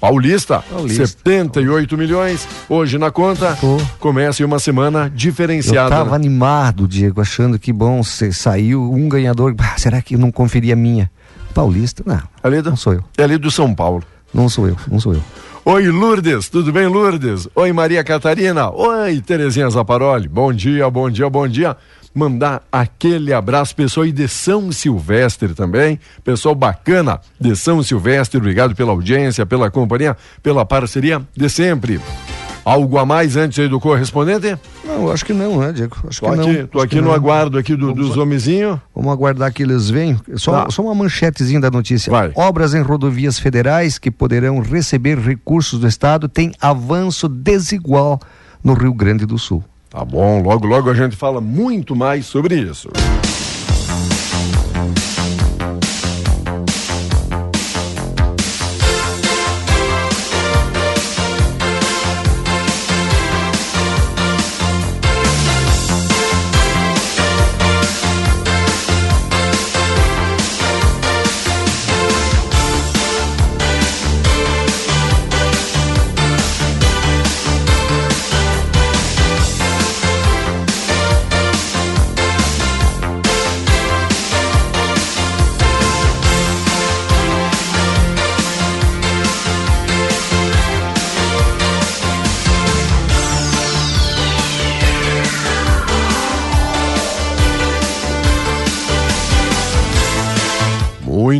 [0.00, 1.06] Paulista, Paulista.
[1.08, 3.56] 78 milhões hoje na conta.
[3.60, 3.78] Pô.
[3.98, 5.88] Começa uma semana Eu diferenciada.
[5.88, 6.16] estava né?
[6.16, 9.56] animado, Diego, achando que bom, cê saiu um ganhador.
[9.76, 11.10] Será que eu não conferi a minha?
[11.52, 12.04] Paulista?
[12.06, 13.02] Não, Ali do, não sou eu.
[13.16, 14.04] é ali do São Paulo.
[14.32, 15.22] Não sou eu, não sou eu.
[15.70, 17.46] Oi, Lourdes, tudo bem, Lourdes?
[17.54, 18.70] Oi, Maria Catarina.
[18.70, 20.26] Oi, Terezinha Zaparoli.
[20.26, 21.76] Bom dia, bom dia, bom dia.
[22.14, 26.00] Mandar aquele abraço, pessoal, e de São Silvestre também.
[26.24, 32.00] Pessoal bacana de São Silvestre, obrigado pela audiência, pela companhia, pela parceria de sempre.
[32.68, 34.58] Algo a mais antes aí do correspondente?
[34.84, 35.96] Não, acho que não, né, Diego?
[36.06, 36.66] Acho Tô que aqui, não.
[36.66, 37.12] tô Acho aqui no não.
[37.12, 38.78] aguardo aqui do- dos homenzinhos.
[38.94, 40.20] Vamos aguardar que eles venham.
[40.36, 40.70] Só, Tá.
[40.70, 42.10] só uma manchetezinha da notícia.
[42.10, 42.30] Vai.
[42.34, 48.20] Obras em rodovias federais que poderão receber recursos do Estado têm avanço desigual
[48.62, 49.64] no Rio Grande do Sul.
[49.88, 52.90] Tá bom, logo, logo a gente fala muito mais sobre isso.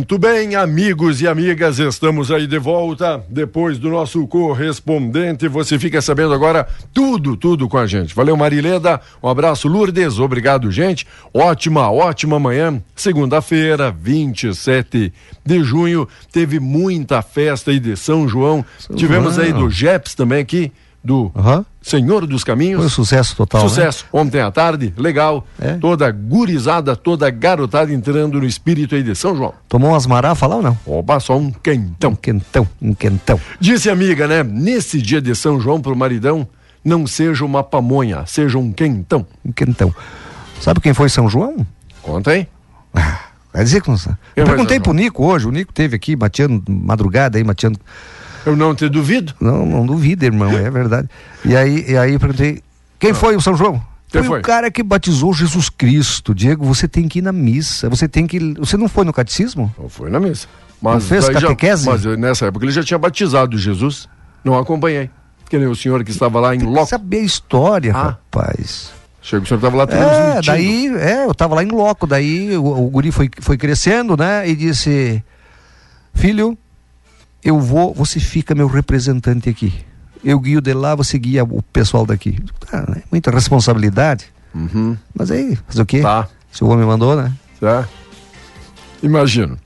[0.09, 5.47] Muito bem, amigos e amigas, estamos aí de volta depois do nosso correspondente.
[5.47, 8.15] Você fica sabendo agora tudo, tudo com a gente.
[8.15, 8.99] Valeu, Marileda.
[9.21, 10.17] Um abraço, Lourdes.
[10.17, 11.05] Obrigado, gente.
[11.31, 12.81] Ótima, ótima manhã.
[12.95, 15.13] Segunda-feira, 27
[15.45, 16.07] de junho.
[16.31, 18.65] Teve muita festa aí de São João.
[18.95, 20.71] Tivemos aí do Jeps também aqui,
[21.03, 21.65] do Aham.
[21.81, 22.77] Senhor dos Caminhos.
[22.77, 23.61] Foi um sucesso total.
[23.63, 23.69] né?
[23.69, 24.05] Sucesso.
[24.11, 25.45] Ontem à tarde, legal.
[25.59, 25.73] É.
[25.75, 29.53] Toda gurizada, toda garotada entrando no espírito aí de São João.
[29.67, 30.77] Tomou umas marafas lá ou não?
[30.85, 32.15] Opa, só um Um quentão.
[32.15, 33.39] quentão, um quentão.
[33.59, 34.43] Disse amiga, né?
[34.43, 36.47] Nesse dia de São João pro maridão,
[36.83, 39.25] não seja uma pamonha, seja um quentão.
[39.45, 39.93] Um quentão.
[40.59, 41.65] Sabe quem foi São João?
[42.01, 42.47] Conta aí.
[43.53, 44.17] Vai dizer que não sabe.
[44.35, 47.79] Eu perguntei pro Nico hoje, o Nico teve aqui, mateando, madrugada aí, mateando.
[48.45, 49.33] Eu não te duvido.
[49.39, 51.09] Não, não duvida, irmão, é verdade.
[51.45, 52.61] E aí, e aí eu perguntei,
[52.97, 53.81] quem foi o São João?
[54.11, 54.39] Foi, foi?
[54.39, 56.33] o cara que batizou Jesus Cristo.
[56.33, 58.39] Diego, você tem que ir na missa, você tem que.
[58.57, 59.73] Você não foi no catecismo?
[59.77, 60.47] Não foi na missa.
[60.81, 61.85] Mas Não fez daí já- catequese?
[61.87, 64.07] mas nessa época ele já tinha batizado Jesus.
[64.43, 65.09] Não acompanhei.
[65.49, 66.87] Que nem o senhor que estava lá em loco.
[66.87, 68.01] saber a história, Ah.
[68.03, 68.91] rapaz.
[69.21, 72.65] Chega, o senhor estava lá É, daí, é, eu tava lá em loco, daí o,
[72.65, 74.47] o guri foi, foi crescendo, né?
[74.49, 75.21] E disse,
[76.13, 76.57] filho,
[77.43, 79.73] eu vou, você fica meu representante aqui.
[80.23, 82.37] Eu guio de lá, você guia o pessoal daqui.
[82.71, 83.03] Ah, né?
[83.11, 84.25] Muita responsabilidade.
[84.53, 84.97] Uhum.
[85.15, 86.01] Mas aí, fazer o quê?
[86.01, 86.27] Tá.
[86.51, 87.31] Se o homem mandou, né?
[87.59, 87.87] Tá?
[89.01, 89.57] Imagino.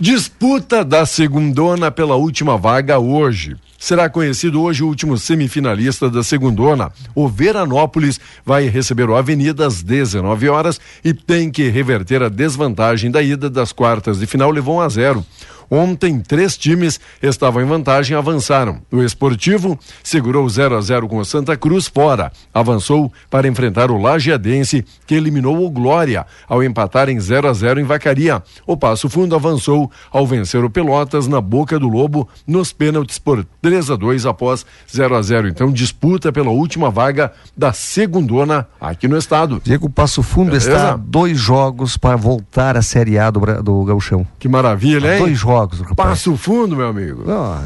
[0.00, 3.56] Disputa da segundona pela última vaga hoje.
[3.78, 6.90] Será conhecido hoje o último semifinalista da segundona.
[7.14, 13.10] O Veranópolis vai receber o Avenida às 19 horas e tem que reverter a desvantagem
[13.10, 15.26] da ida das quartas de final, levou 1 a 0.
[15.70, 18.78] Ontem, três times estavam em vantagem e avançaram.
[18.90, 22.32] O Esportivo segurou 0 a 0 com o Santa Cruz fora.
[22.52, 27.80] Avançou para enfrentar o Lajeadense, que eliminou o Glória ao empatar em 0 a 0
[27.80, 28.42] em Vacaria.
[28.66, 33.44] O Passo Fundo avançou ao vencer o Pelotas na Boca do Lobo nos pênaltis por
[33.60, 35.48] 3 a 2 após 0 a 0.
[35.48, 39.60] Então, disputa pela última vaga da segundona aqui no estado.
[39.62, 40.70] Diego Passo Fundo Beleza?
[40.70, 44.26] está a dois jogos para voltar à Série A do, do Gauchão.
[44.38, 45.20] Que maravilha, hein?
[45.20, 45.94] Dois jogos, rapaz.
[45.96, 47.24] Passo Fundo, meu amigo.
[47.26, 47.64] Não,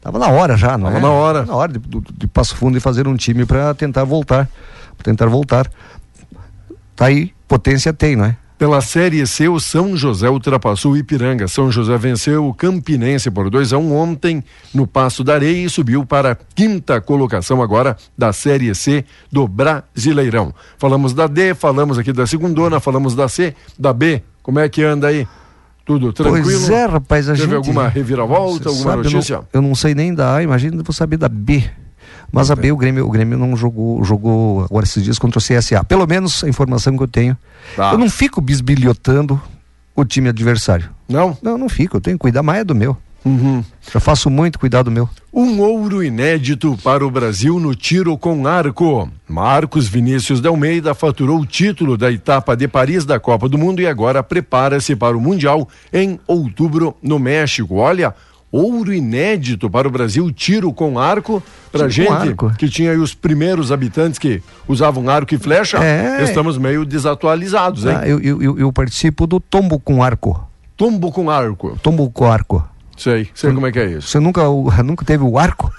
[0.00, 1.00] tava na hora já, não Tava é?
[1.02, 1.44] na hora.
[1.46, 4.48] Na hora de, do- de Passo Fundo e fazer um time para tentar voltar.
[4.96, 5.70] Pra tentar voltar.
[6.96, 8.36] Tá aí, potência tem, não é?
[8.56, 11.48] Pela Série C, o São José ultrapassou o Ipiranga.
[11.48, 15.68] São José venceu o Campinense por 2 a 1 ontem no Passo da Areia e
[15.68, 20.54] subiu para a quinta colocação agora da Série C do Brasileirão.
[20.78, 24.22] Falamos da D, falamos aqui da segundona, falamos da C, da B.
[24.40, 25.26] Como é que anda aí?
[25.84, 26.42] Tudo tranquilo?
[26.44, 27.54] Pois é, rapaz, a Teve gente...
[27.54, 29.40] alguma reviravolta, alguma sabe, eu não- notícia?
[29.52, 31.62] Eu não, sei nem da A, imagina vou saber da B.
[32.32, 35.42] Mas a B, o Grêmio, o Grêmio não jogou, jogou agora esses dias contra o
[35.42, 35.84] CSA.
[35.84, 37.36] Pelo menos a informação que eu tenho.
[37.76, 37.92] Tá.
[37.92, 39.40] Eu não fico bisbilhotando
[39.94, 40.90] o time adversário.
[41.08, 41.36] Não?
[41.40, 41.96] Não, não fico.
[41.96, 42.96] Eu tenho que cuidar mais do meu.
[43.24, 43.64] Uhum.
[43.92, 45.08] Já faço muito cuidar do meu.
[45.32, 49.08] Um ouro inédito para o Brasil no tiro com arco.
[49.28, 53.80] Marcos Vinícius de Almeida faturou o título da etapa de Paris da Copa do Mundo
[53.80, 57.76] e agora prepara-se para o Mundial em outubro no México.
[57.76, 58.14] Olha,
[58.52, 61.42] ouro inédito para o Brasil, tiro com arco.
[61.72, 62.52] Pra Tiro gente arco.
[62.56, 66.22] que tinha aí os primeiros habitantes que usavam arco e flecha, É.
[66.22, 67.96] estamos meio desatualizados, hein?
[68.00, 70.46] Ah, eu, eu, eu, eu participo do tombo com arco.
[70.76, 71.76] Tombo com arco.
[71.82, 72.62] Tombo com arco.
[72.96, 74.08] Sei, sei como é que é isso.
[74.08, 74.42] Você nunca,
[74.84, 75.72] nunca teve o arco?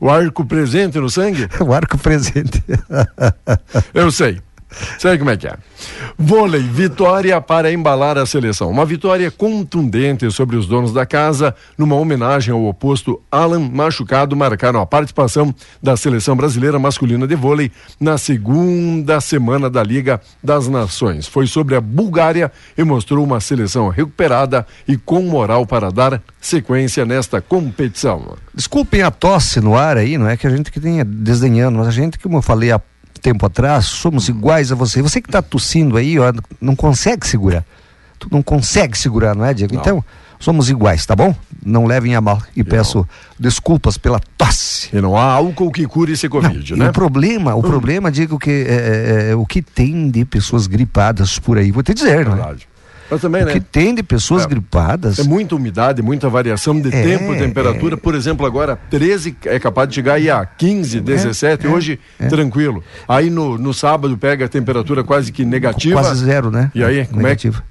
[0.00, 1.46] O arco presente no sangue?
[1.60, 2.62] o arco presente.
[3.92, 4.40] Eu sei.
[4.98, 5.56] Sei como é que é.
[6.18, 8.70] Vôlei, vitória para embalar a seleção.
[8.70, 14.80] Uma vitória contundente sobre os donos da casa, numa homenagem ao oposto Alan machucado, marcaram
[14.80, 21.26] a participação da seleção brasileira masculina de vôlei na segunda semana da Liga das Nações.
[21.26, 27.04] Foi sobre a Bulgária e mostrou uma seleção recuperada e com moral para dar sequência
[27.04, 28.36] nesta competição.
[28.54, 31.88] Desculpem a tosse no ar aí, não é que a gente que tenha desdenhando, mas
[31.88, 32.80] a gente, como eu falei há
[33.20, 35.02] tempo atrás, somos iguais a você.
[35.02, 37.64] Você que está tossindo aí, ó, não consegue segurar.
[38.18, 39.74] Tu não consegue segurar, não é, Diego?
[39.74, 40.04] Então,
[40.38, 41.34] somos iguais, tá bom?
[41.64, 42.42] Não levem a mal.
[42.56, 43.06] E peço
[43.38, 44.94] desculpas pela tosse.
[44.94, 46.88] E não há álcool que cure esse Covid, E né?
[46.88, 51.38] o problema, o problema, digo que é, é, é, o que tem de pessoas gripadas
[51.38, 52.56] por aí, vou te dizer, não é?
[53.10, 53.52] Mas também, O né?
[53.52, 54.46] que tem de pessoas É.
[54.46, 55.18] gripadas.
[55.18, 57.96] É muita umidade, muita variação de É, tempo, temperatura.
[57.96, 62.82] Por exemplo, agora 13 é capaz de chegar aí a 15, 17, hoje tranquilo.
[63.08, 66.00] Aí no, no sábado pega a temperatura quase que negativa.
[66.00, 66.70] Quase zero, né?
[66.74, 67.58] E aí, como Negativa.
[67.58, 67.70] é que.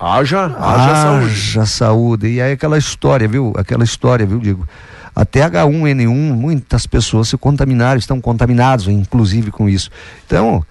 [0.00, 1.24] Haja, haja saúde.
[1.32, 2.26] Haja saúde.
[2.28, 3.52] E aí aquela história, viu?
[3.56, 4.66] Aquela história, viu, Digo?
[5.14, 9.90] Até H1N1, muitas pessoas se contaminaram, estão contaminados, inclusive, com isso.
[10.26, 10.64] Então,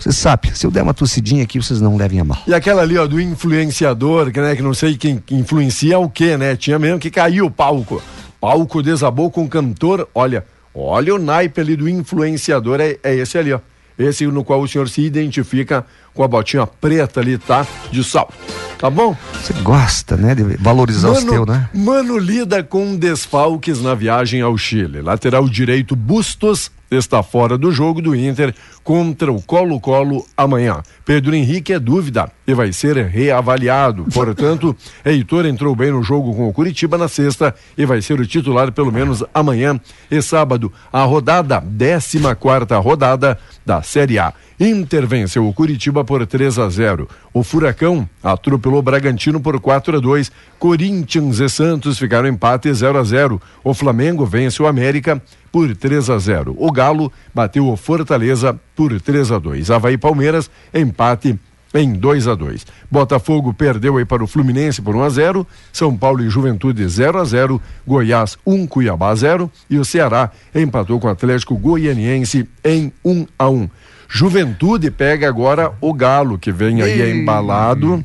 [0.00, 2.42] você sabe, se eu der uma tossidinha aqui, vocês não levem a mal.
[2.46, 6.08] E aquela ali, ó, do influenciador, que, né, que não sei quem que influencia o
[6.08, 6.56] quê, né?
[6.56, 8.02] Tinha mesmo que caiu o palco.
[8.40, 10.08] Palco desabou com cantor.
[10.14, 13.60] Olha, olha o naipe ali do influenciador, é, é esse ali, ó.
[13.98, 15.84] Esse no qual o senhor se identifica
[16.14, 17.66] com a botinha preta ali, tá?
[17.90, 18.34] De salto.
[18.78, 19.14] Tá bom?
[19.34, 21.68] Você gosta, né, de valorizar os teus, né?
[21.74, 25.02] Mano lida com desfalques na viagem ao Chile.
[25.02, 30.82] Lateral direito Bustos está fora do jogo do Inter contra o Colo-Colo amanhã.
[31.04, 34.06] Pedro Henrique é dúvida e vai ser reavaliado.
[34.12, 38.26] Portanto, Heitor entrou bem no jogo com o Curitiba na sexta e vai ser o
[38.26, 39.78] titular pelo menos amanhã
[40.10, 40.72] e sábado.
[40.92, 44.32] A rodada, 14 quarta rodada da Série A.
[44.60, 47.08] Inter venceu o Curitiba por 3 a 0.
[47.32, 50.30] O Furacão atropelou Bragantino por 4 a 2.
[50.58, 53.40] Corinthians e Santos ficaram empate 0 a 0.
[53.64, 55.20] O Flamengo vence o América
[55.50, 56.54] por 3 a 0.
[56.58, 59.70] O Galo bateu o Fortaleza por 3 a 2.
[59.70, 61.38] Havaí Palmeiras empate
[61.72, 62.66] em 2 a 2.
[62.90, 67.18] Botafogo perdeu aí para o Fluminense por 1 a 0, São Paulo e Juventude 0
[67.18, 72.92] a 0, Goiás 1 Cuiabá 0 e o Ceará empatou com o Atlético Goianiense em
[73.04, 73.68] 1 a 1.
[74.12, 77.12] Juventude pega agora o Galo, que vem aí Ei.
[77.12, 78.02] embalado.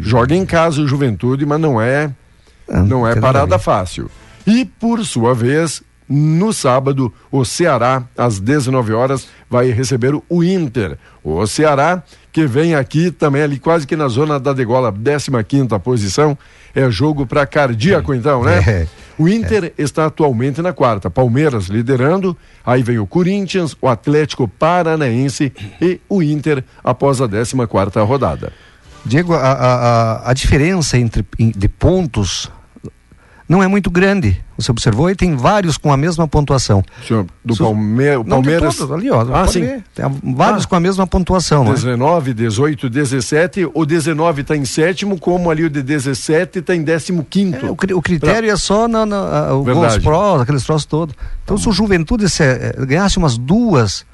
[0.00, 2.10] Joga em casa o Juventude, mas não é
[2.68, 4.10] ah, não é parada fácil.
[4.44, 10.98] E por sua vez, no sábado, o Ceará às 19 horas vai receber o Inter.
[11.22, 12.02] O Ceará
[12.34, 16.36] que vem aqui também ali quase que na zona da degola, 15 quinta posição,
[16.74, 18.60] é jogo para cardíaco então, né?
[18.66, 18.86] É.
[19.16, 19.72] O Inter é.
[19.78, 22.36] está atualmente na quarta, Palmeiras liderando,
[22.66, 28.52] aí vem o Corinthians, o Atlético Paranaense e o Inter após a 14 quarta rodada.
[29.04, 32.50] Diego, a, a, a diferença entre de pontos
[33.48, 34.42] não é muito grande.
[34.56, 36.82] Você observou e tem vários com a mesma pontuação.
[37.06, 38.76] Senhor, do Palme Palmeiras.
[38.76, 39.60] Todos, ali, ó, ah, sim.
[39.60, 39.84] Ver.
[39.94, 40.04] Tem
[40.34, 40.68] vários ah.
[40.68, 41.64] com a mesma pontuação.
[41.64, 42.34] 19, é?
[42.34, 43.68] 18, 17.
[43.74, 47.66] O 19 está em sétimo, como ali o de 17 está em décimo quinto.
[47.66, 48.52] É, o, o, critério pra...
[48.52, 51.14] é só na, na, o gols prós, aqueles troços todos.
[51.44, 54.06] Então, se o Juventude se, eh, ganhasse umas duas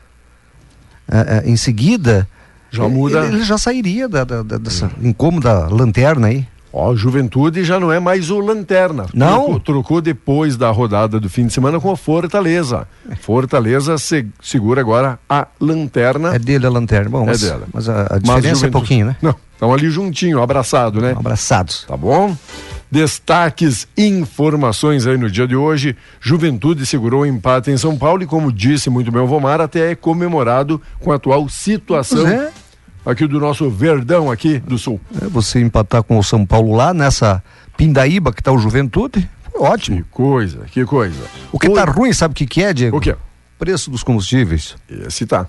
[1.08, 2.26] eh, eh, em seguida.
[2.70, 3.26] Já muda.
[3.26, 6.46] Ele, ele já sairia da, da, da, dessa incômoda lanterna aí.
[6.72, 9.06] Ó, Juventude já não é mais o Lanterna.
[9.12, 9.44] Não?
[9.44, 12.86] Trocou, trocou, depois da rodada do fim de semana com a Fortaleza.
[13.20, 16.34] Fortaleza se, segura agora a Lanterna.
[16.34, 17.10] É dele a Lanterna.
[17.10, 17.66] Bom, é mas, dela.
[17.72, 19.16] Mas a, a diferença é pouquinho, né?
[19.20, 21.14] Não, estão ali juntinho, abraçado, né?
[21.18, 21.84] Abraçados.
[21.88, 22.36] Tá bom?
[22.90, 25.96] Destaques, informações aí no dia de hoje.
[26.20, 29.92] Juventude segurou o empate em São Paulo e, como disse muito bem o Vomar, até
[29.92, 32.26] é comemorado com a atual situação.
[32.26, 32.50] É
[33.04, 35.00] aqui do nosso Verdão aqui do Sul.
[35.20, 37.42] É, você empatar com o São Paulo lá nessa
[37.76, 39.98] Pindaíba que está o Juventude, ótimo.
[39.98, 41.22] Que coisa, que coisa.
[41.52, 42.96] O que está ruim, sabe o que, que é, Diego?
[42.96, 43.14] O que?
[43.58, 44.76] Preço dos combustíveis.
[45.06, 45.46] Esse tá.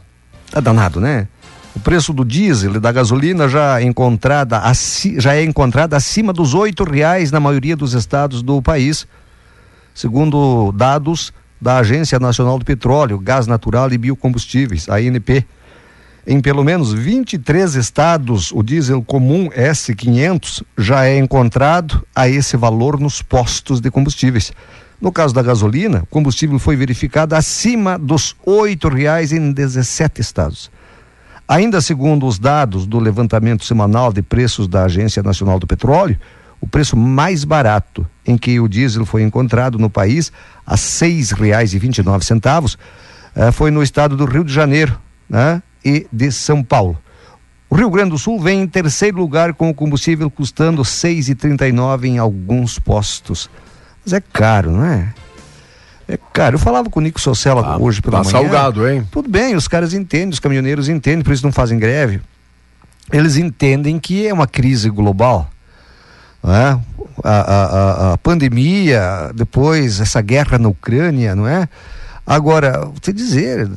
[0.50, 1.28] Tá danado, né?
[1.76, 4.62] O preço do diesel e da gasolina já, encontrada,
[5.18, 9.08] já é encontrado acima dos oito reais na maioria dos estados do país,
[9.94, 15.46] segundo dados da Agência Nacional do Petróleo, Gás Natural e Biocombustíveis, a ANP.
[16.26, 23.00] Em pelo menos 23 estados, o diesel comum S500 já é encontrado a esse valor
[23.00, 24.54] nos postos de combustíveis.
[25.02, 30.70] No caso da gasolina, o combustível foi verificado acima dos R$ reais em 17 estados.
[31.48, 36.20] Ainda segundo os dados do levantamento semanal de preços da Agência Nacional do Petróleo,
[36.62, 40.32] o preço mais barato em que o diesel foi encontrado no país,
[40.64, 42.78] a R$ 6,29,
[43.36, 44.96] eh, foi no estado do Rio de Janeiro,
[45.28, 45.64] né?
[45.84, 46.98] E de São Paulo.
[47.70, 52.18] O Rio Grande do Sul vem em terceiro lugar com o combustível custando 6,39 em
[52.18, 53.50] alguns postos.
[54.04, 55.14] Mas é caro, não é?
[56.08, 56.56] É caro.
[56.56, 58.50] Eu falava com o Nico Socella ah, hoje pela tá manhã.
[58.50, 59.08] salgado, hein?
[59.10, 62.20] Tudo bem, os caras entendem, os caminhoneiros entendem, por isso não fazem greve.
[63.12, 65.50] Eles entendem que é uma crise global.
[66.44, 66.80] Não é?
[67.24, 71.68] a, a, a, a pandemia, depois essa guerra na Ucrânia, não é?
[72.26, 73.70] Agora, vou te dizer,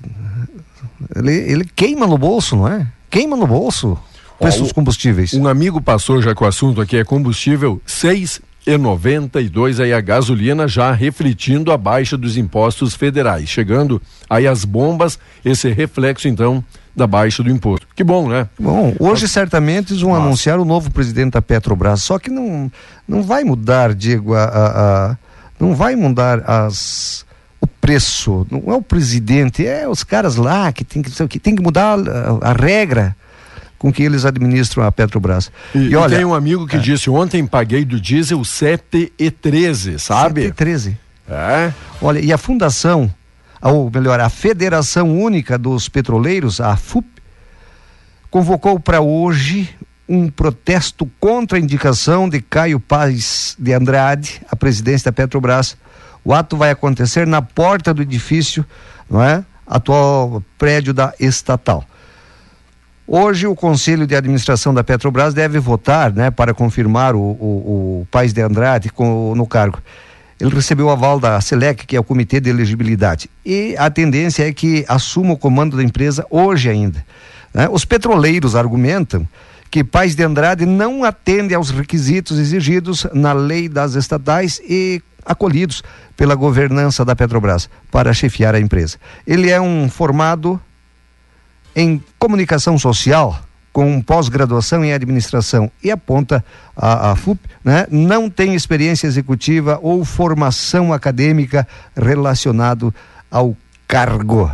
[1.14, 2.86] ele, ele queima no bolso, não é?
[3.10, 3.98] Queima no bolso
[4.38, 5.32] preço dos combustíveis.
[5.32, 9.78] Um amigo passou já com o assunto aqui, é combustível seis e noventa e dois
[9.78, 15.70] aí a gasolina já refletindo a baixa dos impostos federais, chegando aí as bombas, esse
[15.70, 16.64] reflexo então
[16.96, 17.86] da baixa do imposto.
[17.94, 18.48] Que bom, né?
[18.58, 20.24] Bom, hoje certamente eles vão Nossa.
[20.24, 22.70] anunciar o novo presidente da Petrobras, só que não
[23.06, 25.16] não vai mudar, Diego, a, a, a
[25.60, 27.24] não vai mudar as
[27.84, 28.46] preço.
[28.50, 31.98] Não é o presidente, é os caras lá que tem que, que, tem que mudar
[31.98, 33.14] a, a regra
[33.78, 35.52] com que eles administram a Petrobras.
[35.74, 36.78] E, e olha, tem um amigo que é.
[36.78, 40.44] disse ontem paguei do diesel 7 e 13, sabe?
[40.44, 40.98] 7 e 13.
[41.28, 41.72] É.
[42.00, 43.12] Olha, e a fundação,
[43.60, 47.06] ou melhor, a Federação Única dos Petroleiros, a FUP,
[48.30, 49.68] convocou para hoje
[50.08, 55.76] um protesto contra a indicação de Caio Paz de Andrade à presidência da Petrobras
[56.24, 58.64] o ato vai acontecer na porta do edifício,
[59.10, 59.44] não é?
[59.66, 61.84] Atual prédio da estatal.
[63.06, 68.08] Hoje o Conselho de Administração da Petrobras deve votar, né, para confirmar o, o, o
[68.10, 69.78] País de Andrade com, no cargo.
[70.40, 73.28] ele recebeu o aval da SELEC, que é o Comitê de Elegibilidade.
[73.44, 77.04] E a tendência é que assuma o comando da empresa hoje ainda.
[77.52, 77.68] Né?
[77.70, 79.28] Os petroleiros argumentam
[79.70, 85.82] que Paz de Andrade não atende aos requisitos exigidos na lei das estatais e acolhidos
[86.16, 88.98] pela governança da Petrobras para chefiar a empresa.
[89.26, 90.60] Ele é um formado
[91.74, 93.40] em comunicação social,
[93.72, 96.44] com pós-graduação em administração e aponta
[96.76, 101.66] a, a FUP, né, não tem experiência executiva ou formação acadêmica
[101.96, 102.94] relacionado
[103.28, 103.56] ao
[103.88, 104.48] cargo.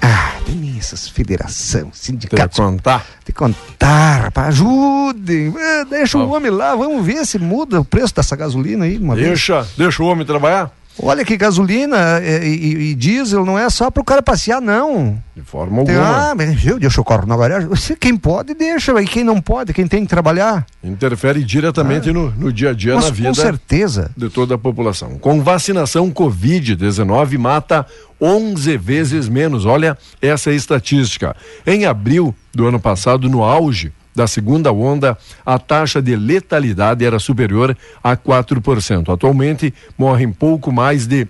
[0.00, 2.56] Ah, tem essas federação, sindicatos.
[2.56, 3.06] Tem que contar.
[3.24, 5.54] Tem que contar, rapaz, ajudem.
[5.56, 8.98] Ah, deixa o homem lá, vamos ver se muda o preço dessa gasolina aí.
[8.98, 9.28] Uma vez.
[9.28, 10.70] Deixa, deixa o homem trabalhar.
[10.98, 15.18] Olha que gasolina e, e- e diesel não é só para o cara passear, não.
[15.34, 16.30] De forma Tem, alguma.
[16.30, 17.68] ah, mas eu deixo o carro na garagem.
[17.98, 18.92] Quem pode, deixa.
[19.00, 20.66] E quem não pode, quem tem que trabalhar.
[20.84, 24.10] Interfere diretamente no, no dia a dia, Mas na com vida certeza.
[24.16, 25.18] de toda a população.
[25.18, 27.86] Com vacinação Covid-19 mata
[28.20, 29.64] 11 vezes menos.
[29.64, 31.34] Olha essa estatística.
[31.66, 37.18] Em abril do ano passado, no auge da segunda onda, a taxa de letalidade era
[37.18, 39.12] superior a 4%.
[39.12, 41.26] Atualmente, morrem pouco mais de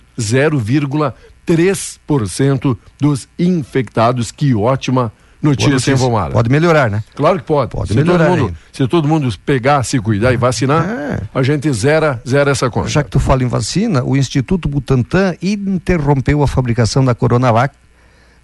[1.46, 4.30] 0,3% dos infectados.
[4.30, 6.32] Que ótima notícia, hein, Vomara?
[6.32, 7.02] Pode melhorar, né?
[7.14, 7.70] Claro que pode.
[7.72, 11.20] Pode se, melhorar todo mundo, se todo mundo pegar, se cuidar e vacinar, É.
[11.34, 12.88] a gente zera, zera essa conta.
[12.88, 17.74] Já que tu fala em vacina, o Instituto Butantan interrompeu a fabricação da Coronavac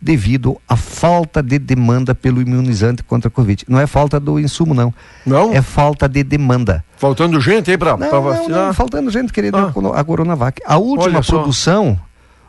[0.00, 3.64] devido à falta de demanda pelo imunizante contra a Covid.
[3.68, 4.94] Não é falta do insumo, não.
[5.26, 5.52] Não?
[5.52, 6.84] É falta de demanda.
[6.96, 8.66] Faltando gente aí Não, pra não, vacinar.
[8.66, 9.72] não, faltando gente querendo Ah.
[9.94, 10.60] a Coronavac.
[10.64, 11.98] A última produção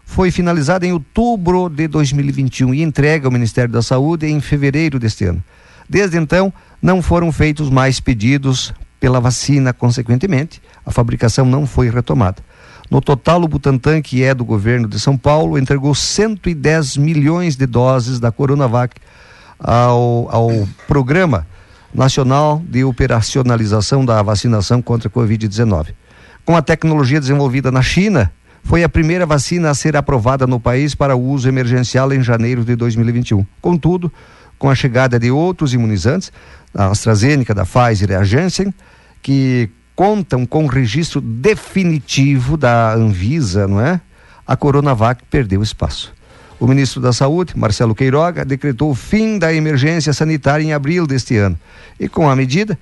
[0.06, 5.26] foi finalizada em outubro de 2021 e entregue ao Ministério da Saúde em fevereiro deste
[5.26, 5.44] ano.
[5.88, 12.38] Desde então, não foram feitos mais pedidos pela vacina, consequentemente, a fabricação não foi retomada.
[12.90, 17.68] No total, o Butantan, que é do governo de São Paulo, entregou 110 milhões de
[17.68, 18.96] doses da Coronavac
[19.60, 21.46] ao, ao Programa
[21.94, 25.90] Nacional de Operacionalização da Vacinação contra a Covid-19.
[26.44, 28.32] Com a tecnologia desenvolvida na China,
[28.64, 32.76] foi a primeira vacina a ser aprovada no país para uso emergencial em janeiro de
[32.76, 33.46] 2021.
[33.62, 34.12] Contudo,
[34.58, 36.32] com a chegada de outros imunizantes,
[36.74, 38.74] da AstraZeneca, da Pfizer e a Janssen,
[39.22, 39.70] que
[40.00, 44.00] contam com registro definitivo da Anvisa, não é?
[44.48, 46.14] A Coronavac perdeu espaço.
[46.58, 51.36] O ministro da Saúde, Marcelo Queiroga, decretou o fim da emergência sanitária em abril deste
[51.36, 51.60] ano.
[52.00, 52.80] E com a medida,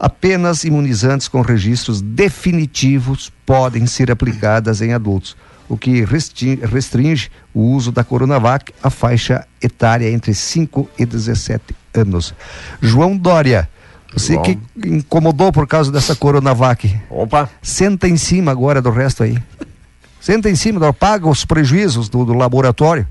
[0.00, 5.36] apenas imunizantes com registros definitivos podem ser aplicadas em adultos,
[5.68, 12.34] o que restringe o uso da Coronavac à faixa etária entre 5 e 17 anos.
[12.80, 13.68] João Dória,
[14.16, 19.36] você que incomodou por causa dessa Coronavac, Opa, senta em cima agora do resto aí.
[20.20, 23.06] Senta em cima, paga os prejuízos do, do laboratório.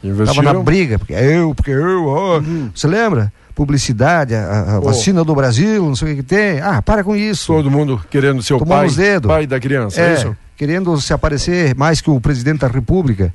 [0.00, 0.62] Tava na investiram.
[0.62, 2.40] briga, porque é eu, porque eu, ó.
[2.72, 3.32] Você lembra?
[3.54, 6.60] Publicidade, a, a vacina do Brasil, não sei o que, que tem.
[6.60, 7.52] Ah, para com isso.
[7.52, 9.28] Todo mundo querendo ser o pai, nos dedos.
[9.28, 10.36] pai da criança, é, É, isso?
[10.56, 13.34] querendo se aparecer mais que o presidente da república.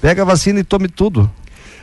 [0.00, 1.30] Pega a vacina e tome tudo.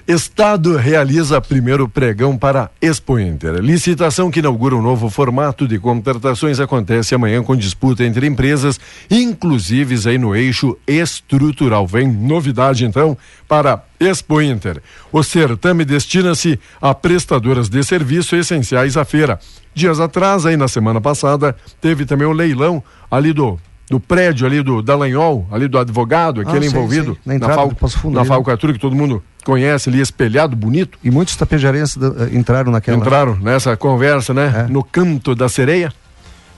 [0.08, 3.56] Estado realiza primeiro pregão para Expo Inter.
[3.56, 8.80] Licitação que inaugura um novo formato de contratações acontece amanhã com disputa entre empresas,
[9.10, 11.86] inclusive aí no eixo estrutural.
[11.86, 14.82] Vem novidade então para Expo Inter.
[15.12, 19.40] O certame destina-se a prestadoras de serviço essenciais à feira.
[19.74, 23.60] Dias atrás, aí na semana passada, teve também o leilão ali do
[23.92, 27.22] do prédio ali do Dallagnol, ali do advogado, aquele Ah, sei, envolvido sei.
[27.26, 28.28] Na entrada fal- do Passo Fundo na né?
[28.28, 30.98] falcatrua que todo mundo conhece ali, espelhado, bonito.
[31.04, 32.98] E muitos tapejarenses da- eh, entraram naquela.
[32.98, 34.66] Entraram nessa conversa, né?
[34.68, 34.72] É.
[34.72, 35.92] No canto da sereia.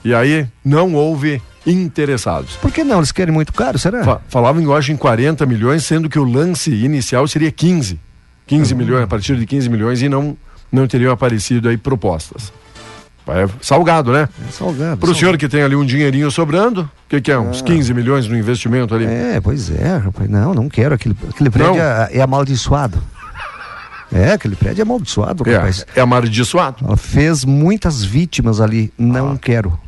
[0.04, 2.56] E aí não houve interessados.
[2.56, 2.98] Por que não?
[2.98, 4.04] Eles querem muito caro, será?
[4.04, 7.98] Fa falavam em hoje em 40 milhões, sendo que o lance inicial seria 15.
[8.46, 10.36] 15 milhões, a partir de 15 milhões, e não,
[10.70, 12.52] não teriam aparecido aí propostas.
[13.26, 14.28] É salgado, né?
[14.46, 14.98] É salgado.
[14.98, 17.38] Para o senhor que tem ali um dinheirinho sobrando, o que, que é?
[17.38, 19.06] Uns 15 milhões no investimento ali?
[19.06, 20.28] É, pois é, rapaz.
[20.28, 20.94] Não, não quero.
[20.94, 23.02] Aquele, aquele prédio é, é amaldiçoado.
[24.12, 25.84] É, aquele prédio é amaldiçoado, rapaz.
[25.96, 26.84] É, é amaldiçoado.
[26.84, 28.92] Ela fez muitas vítimas ali.
[28.98, 29.78] Não quero.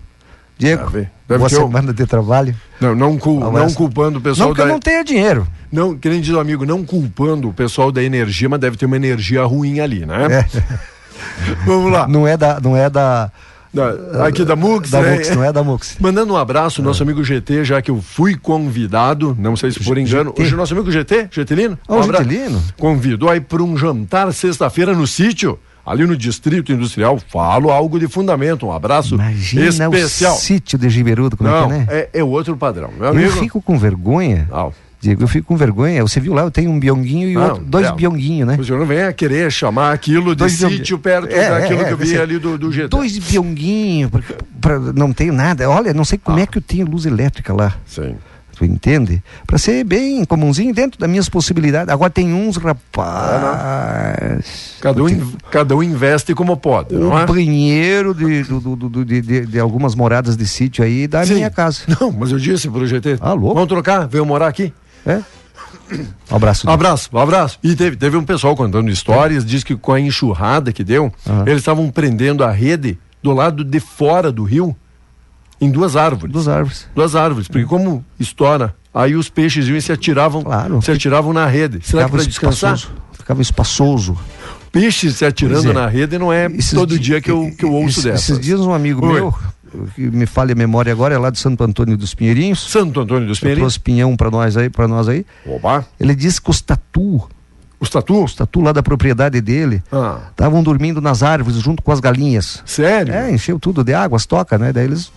[0.59, 2.57] Diego, Deve- boa semana de trabalho.
[2.81, 4.73] Não, não, cul- Ah, não culpando o pessoal Não que eu da.
[4.73, 5.47] não tenha dinheiro.
[5.71, 8.87] Não, que nem diz o amigo, não culpando o pessoal da energia, mas deve ter
[8.87, 10.27] uma energia ruim ali, né?
[10.31, 10.47] É,
[11.67, 12.07] Vamos lá.
[12.09, 12.61] não é da.
[12.61, 13.31] Não é da,
[13.75, 15.17] Da- aqui da Mux, da né?
[15.17, 15.97] Mux, não é da Mux.
[16.01, 19.99] Mandando um abraço, nosso amigo GT, já que eu fui convidado, não sei se por
[19.99, 20.31] engano.
[20.31, 20.43] GT?
[20.43, 22.03] Hoje o nosso amigo GT, Getelino, Ó, o um.
[22.05, 22.63] Getelino.
[22.79, 25.59] convidou aí para um jantar sexta-feira no sítio.
[25.85, 28.67] ali no Distrito Industrial, falo algo de fundamento.
[28.67, 30.35] Um abraço Imagina especial.
[30.35, 31.87] o sítio de Giberudo, como Não, é que é, né?
[31.91, 32.91] é, é outro padrão.
[32.97, 33.31] Meu Eu amigo.
[33.33, 34.49] fico com vergonha.
[35.07, 36.03] Diego, eu fico com vergonha.
[36.03, 37.93] Você viu lá, eu tenho um bionguinho e Não, outro, dois é.
[37.93, 38.57] bionguinhos, né?
[38.59, 41.85] O senhor não venha querer chamar aquilo de Dois biong- sítio perto É, daquilo é,
[41.85, 42.89] que eu vi você- ali do, do GT.
[42.89, 44.11] Dois bionguinhos,
[44.61, 45.69] pra- não tenho nada.
[45.71, 46.43] Olha, não sei como Ah.
[46.43, 47.75] é que eu tenho luz elétrica lá.
[47.87, 48.17] Sim.
[48.59, 49.23] Tu entende?
[49.47, 51.93] Para ser bem comumzinho dentro das minhas possibilidades.
[51.93, 52.57] Agora tem uns,
[53.27, 54.79] rapaz.
[54.81, 57.27] Cada um, in- cada um investe como pode, O não é?
[57.27, 61.35] banheiro de, do- do- do- de, de- de algumas moradas de sítio aí da Sim.
[61.35, 61.81] minha casa.
[62.01, 63.19] Não, mas eu disse pro GT.
[63.21, 63.55] Ah, louco.
[63.55, 64.07] Vamos trocar?
[64.09, 64.73] Veio morar aqui?
[65.07, 65.23] É?
[66.31, 66.67] Um abraço.
[66.69, 67.59] Um abraço, um abraço.
[67.63, 71.45] E teve, teve um pessoal contando histórias, diz que com a enxurrada que deu, Aham.
[71.47, 74.75] eles estavam prendendo a rede do lado de fora do rio,
[75.61, 76.33] em duas árvores.
[76.33, 76.87] Dos árvores.
[76.95, 80.83] Duas árvores, porque como estoura, aí os peixes iam e se atiravam, Claro.
[80.83, 81.75] se atiravam na rede.
[81.83, 82.75] Será que Ficava para descansar?
[82.75, 83.03] espaçoso.
[83.13, 84.19] Ficava espaçoso.
[84.73, 85.73] Peixes se atirando é.
[85.73, 88.29] na rede não é Esses todo di- dia que eu, que eu ouço esses, dessas.
[88.31, 89.15] Esses dias um amigo Oi.
[89.15, 89.35] meu,
[89.95, 92.71] que me fale a memória agora, é lá de Santo Antônio dos Pinheirinhos.
[92.71, 93.75] Santo Antônio dos Pinheirinhos.
[93.75, 95.25] Trouxe pinhão para nós aí, para nós aí.
[95.47, 97.29] Opa, Ele disse que os tatu,
[97.81, 98.25] os tatu?
[98.25, 102.63] os tatu lá da propriedade dele, Ah, estavam dormindo nas árvores junto com as galinhas.
[102.65, 103.13] sério?
[103.15, 104.73] É, encheu tudo de água, as toca, né?
[104.73, 105.13] Daí eles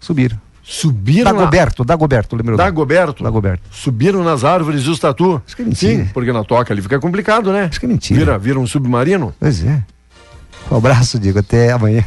[0.00, 0.36] subiram.
[0.62, 1.38] Subiram na...
[1.38, 2.56] Dagoberto, Dagoberto, lembrou?
[2.58, 3.24] Dagoberto?
[3.24, 3.62] Dagoberto.
[3.70, 5.40] Subiram nas árvores os tatu?
[5.46, 6.04] Acho que é mentira.
[6.04, 7.68] Sim, porque na toca ali fica complicado, né?
[7.70, 8.18] Acho que é mentira.
[8.20, 9.34] Vira, vira um submarino?
[9.40, 9.82] Pois é.
[10.70, 12.04] Um abraço, Diego, até amanhã.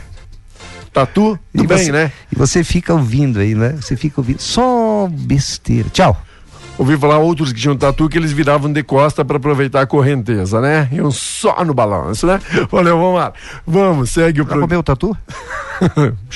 [0.93, 2.11] Tatu, tudo bem, você- né?
[2.31, 3.77] E você fica ouvindo aí, né?
[3.79, 4.39] Você fica ouvindo.
[4.41, 5.89] Só besteira.
[5.89, 6.19] Tchau.
[6.77, 10.59] Ouvi falar outros que tinham tatu que eles viravam de costa para aproveitar a correnteza,
[10.59, 10.89] né?
[10.91, 12.39] Iam só no balanço, né?
[12.71, 13.33] Valeu, vamos lá.
[13.67, 14.67] Vamos, segue o programa.
[14.67, 15.15] comer o tatu?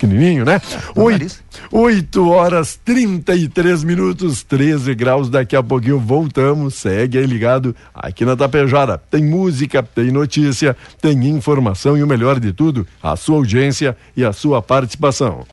[0.00, 0.60] pequenininho, né?
[0.96, 1.42] Oito, nariz.
[1.70, 5.28] 8 horas 33 minutos, 13 graus.
[5.28, 6.74] Daqui a pouquinho voltamos.
[6.74, 8.98] Segue aí ligado aqui na Tapejara.
[9.10, 14.24] Tem música, tem notícia, tem informação e o melhor de tudo, a sua audiência e
[14.24, 15.46] a sua participação.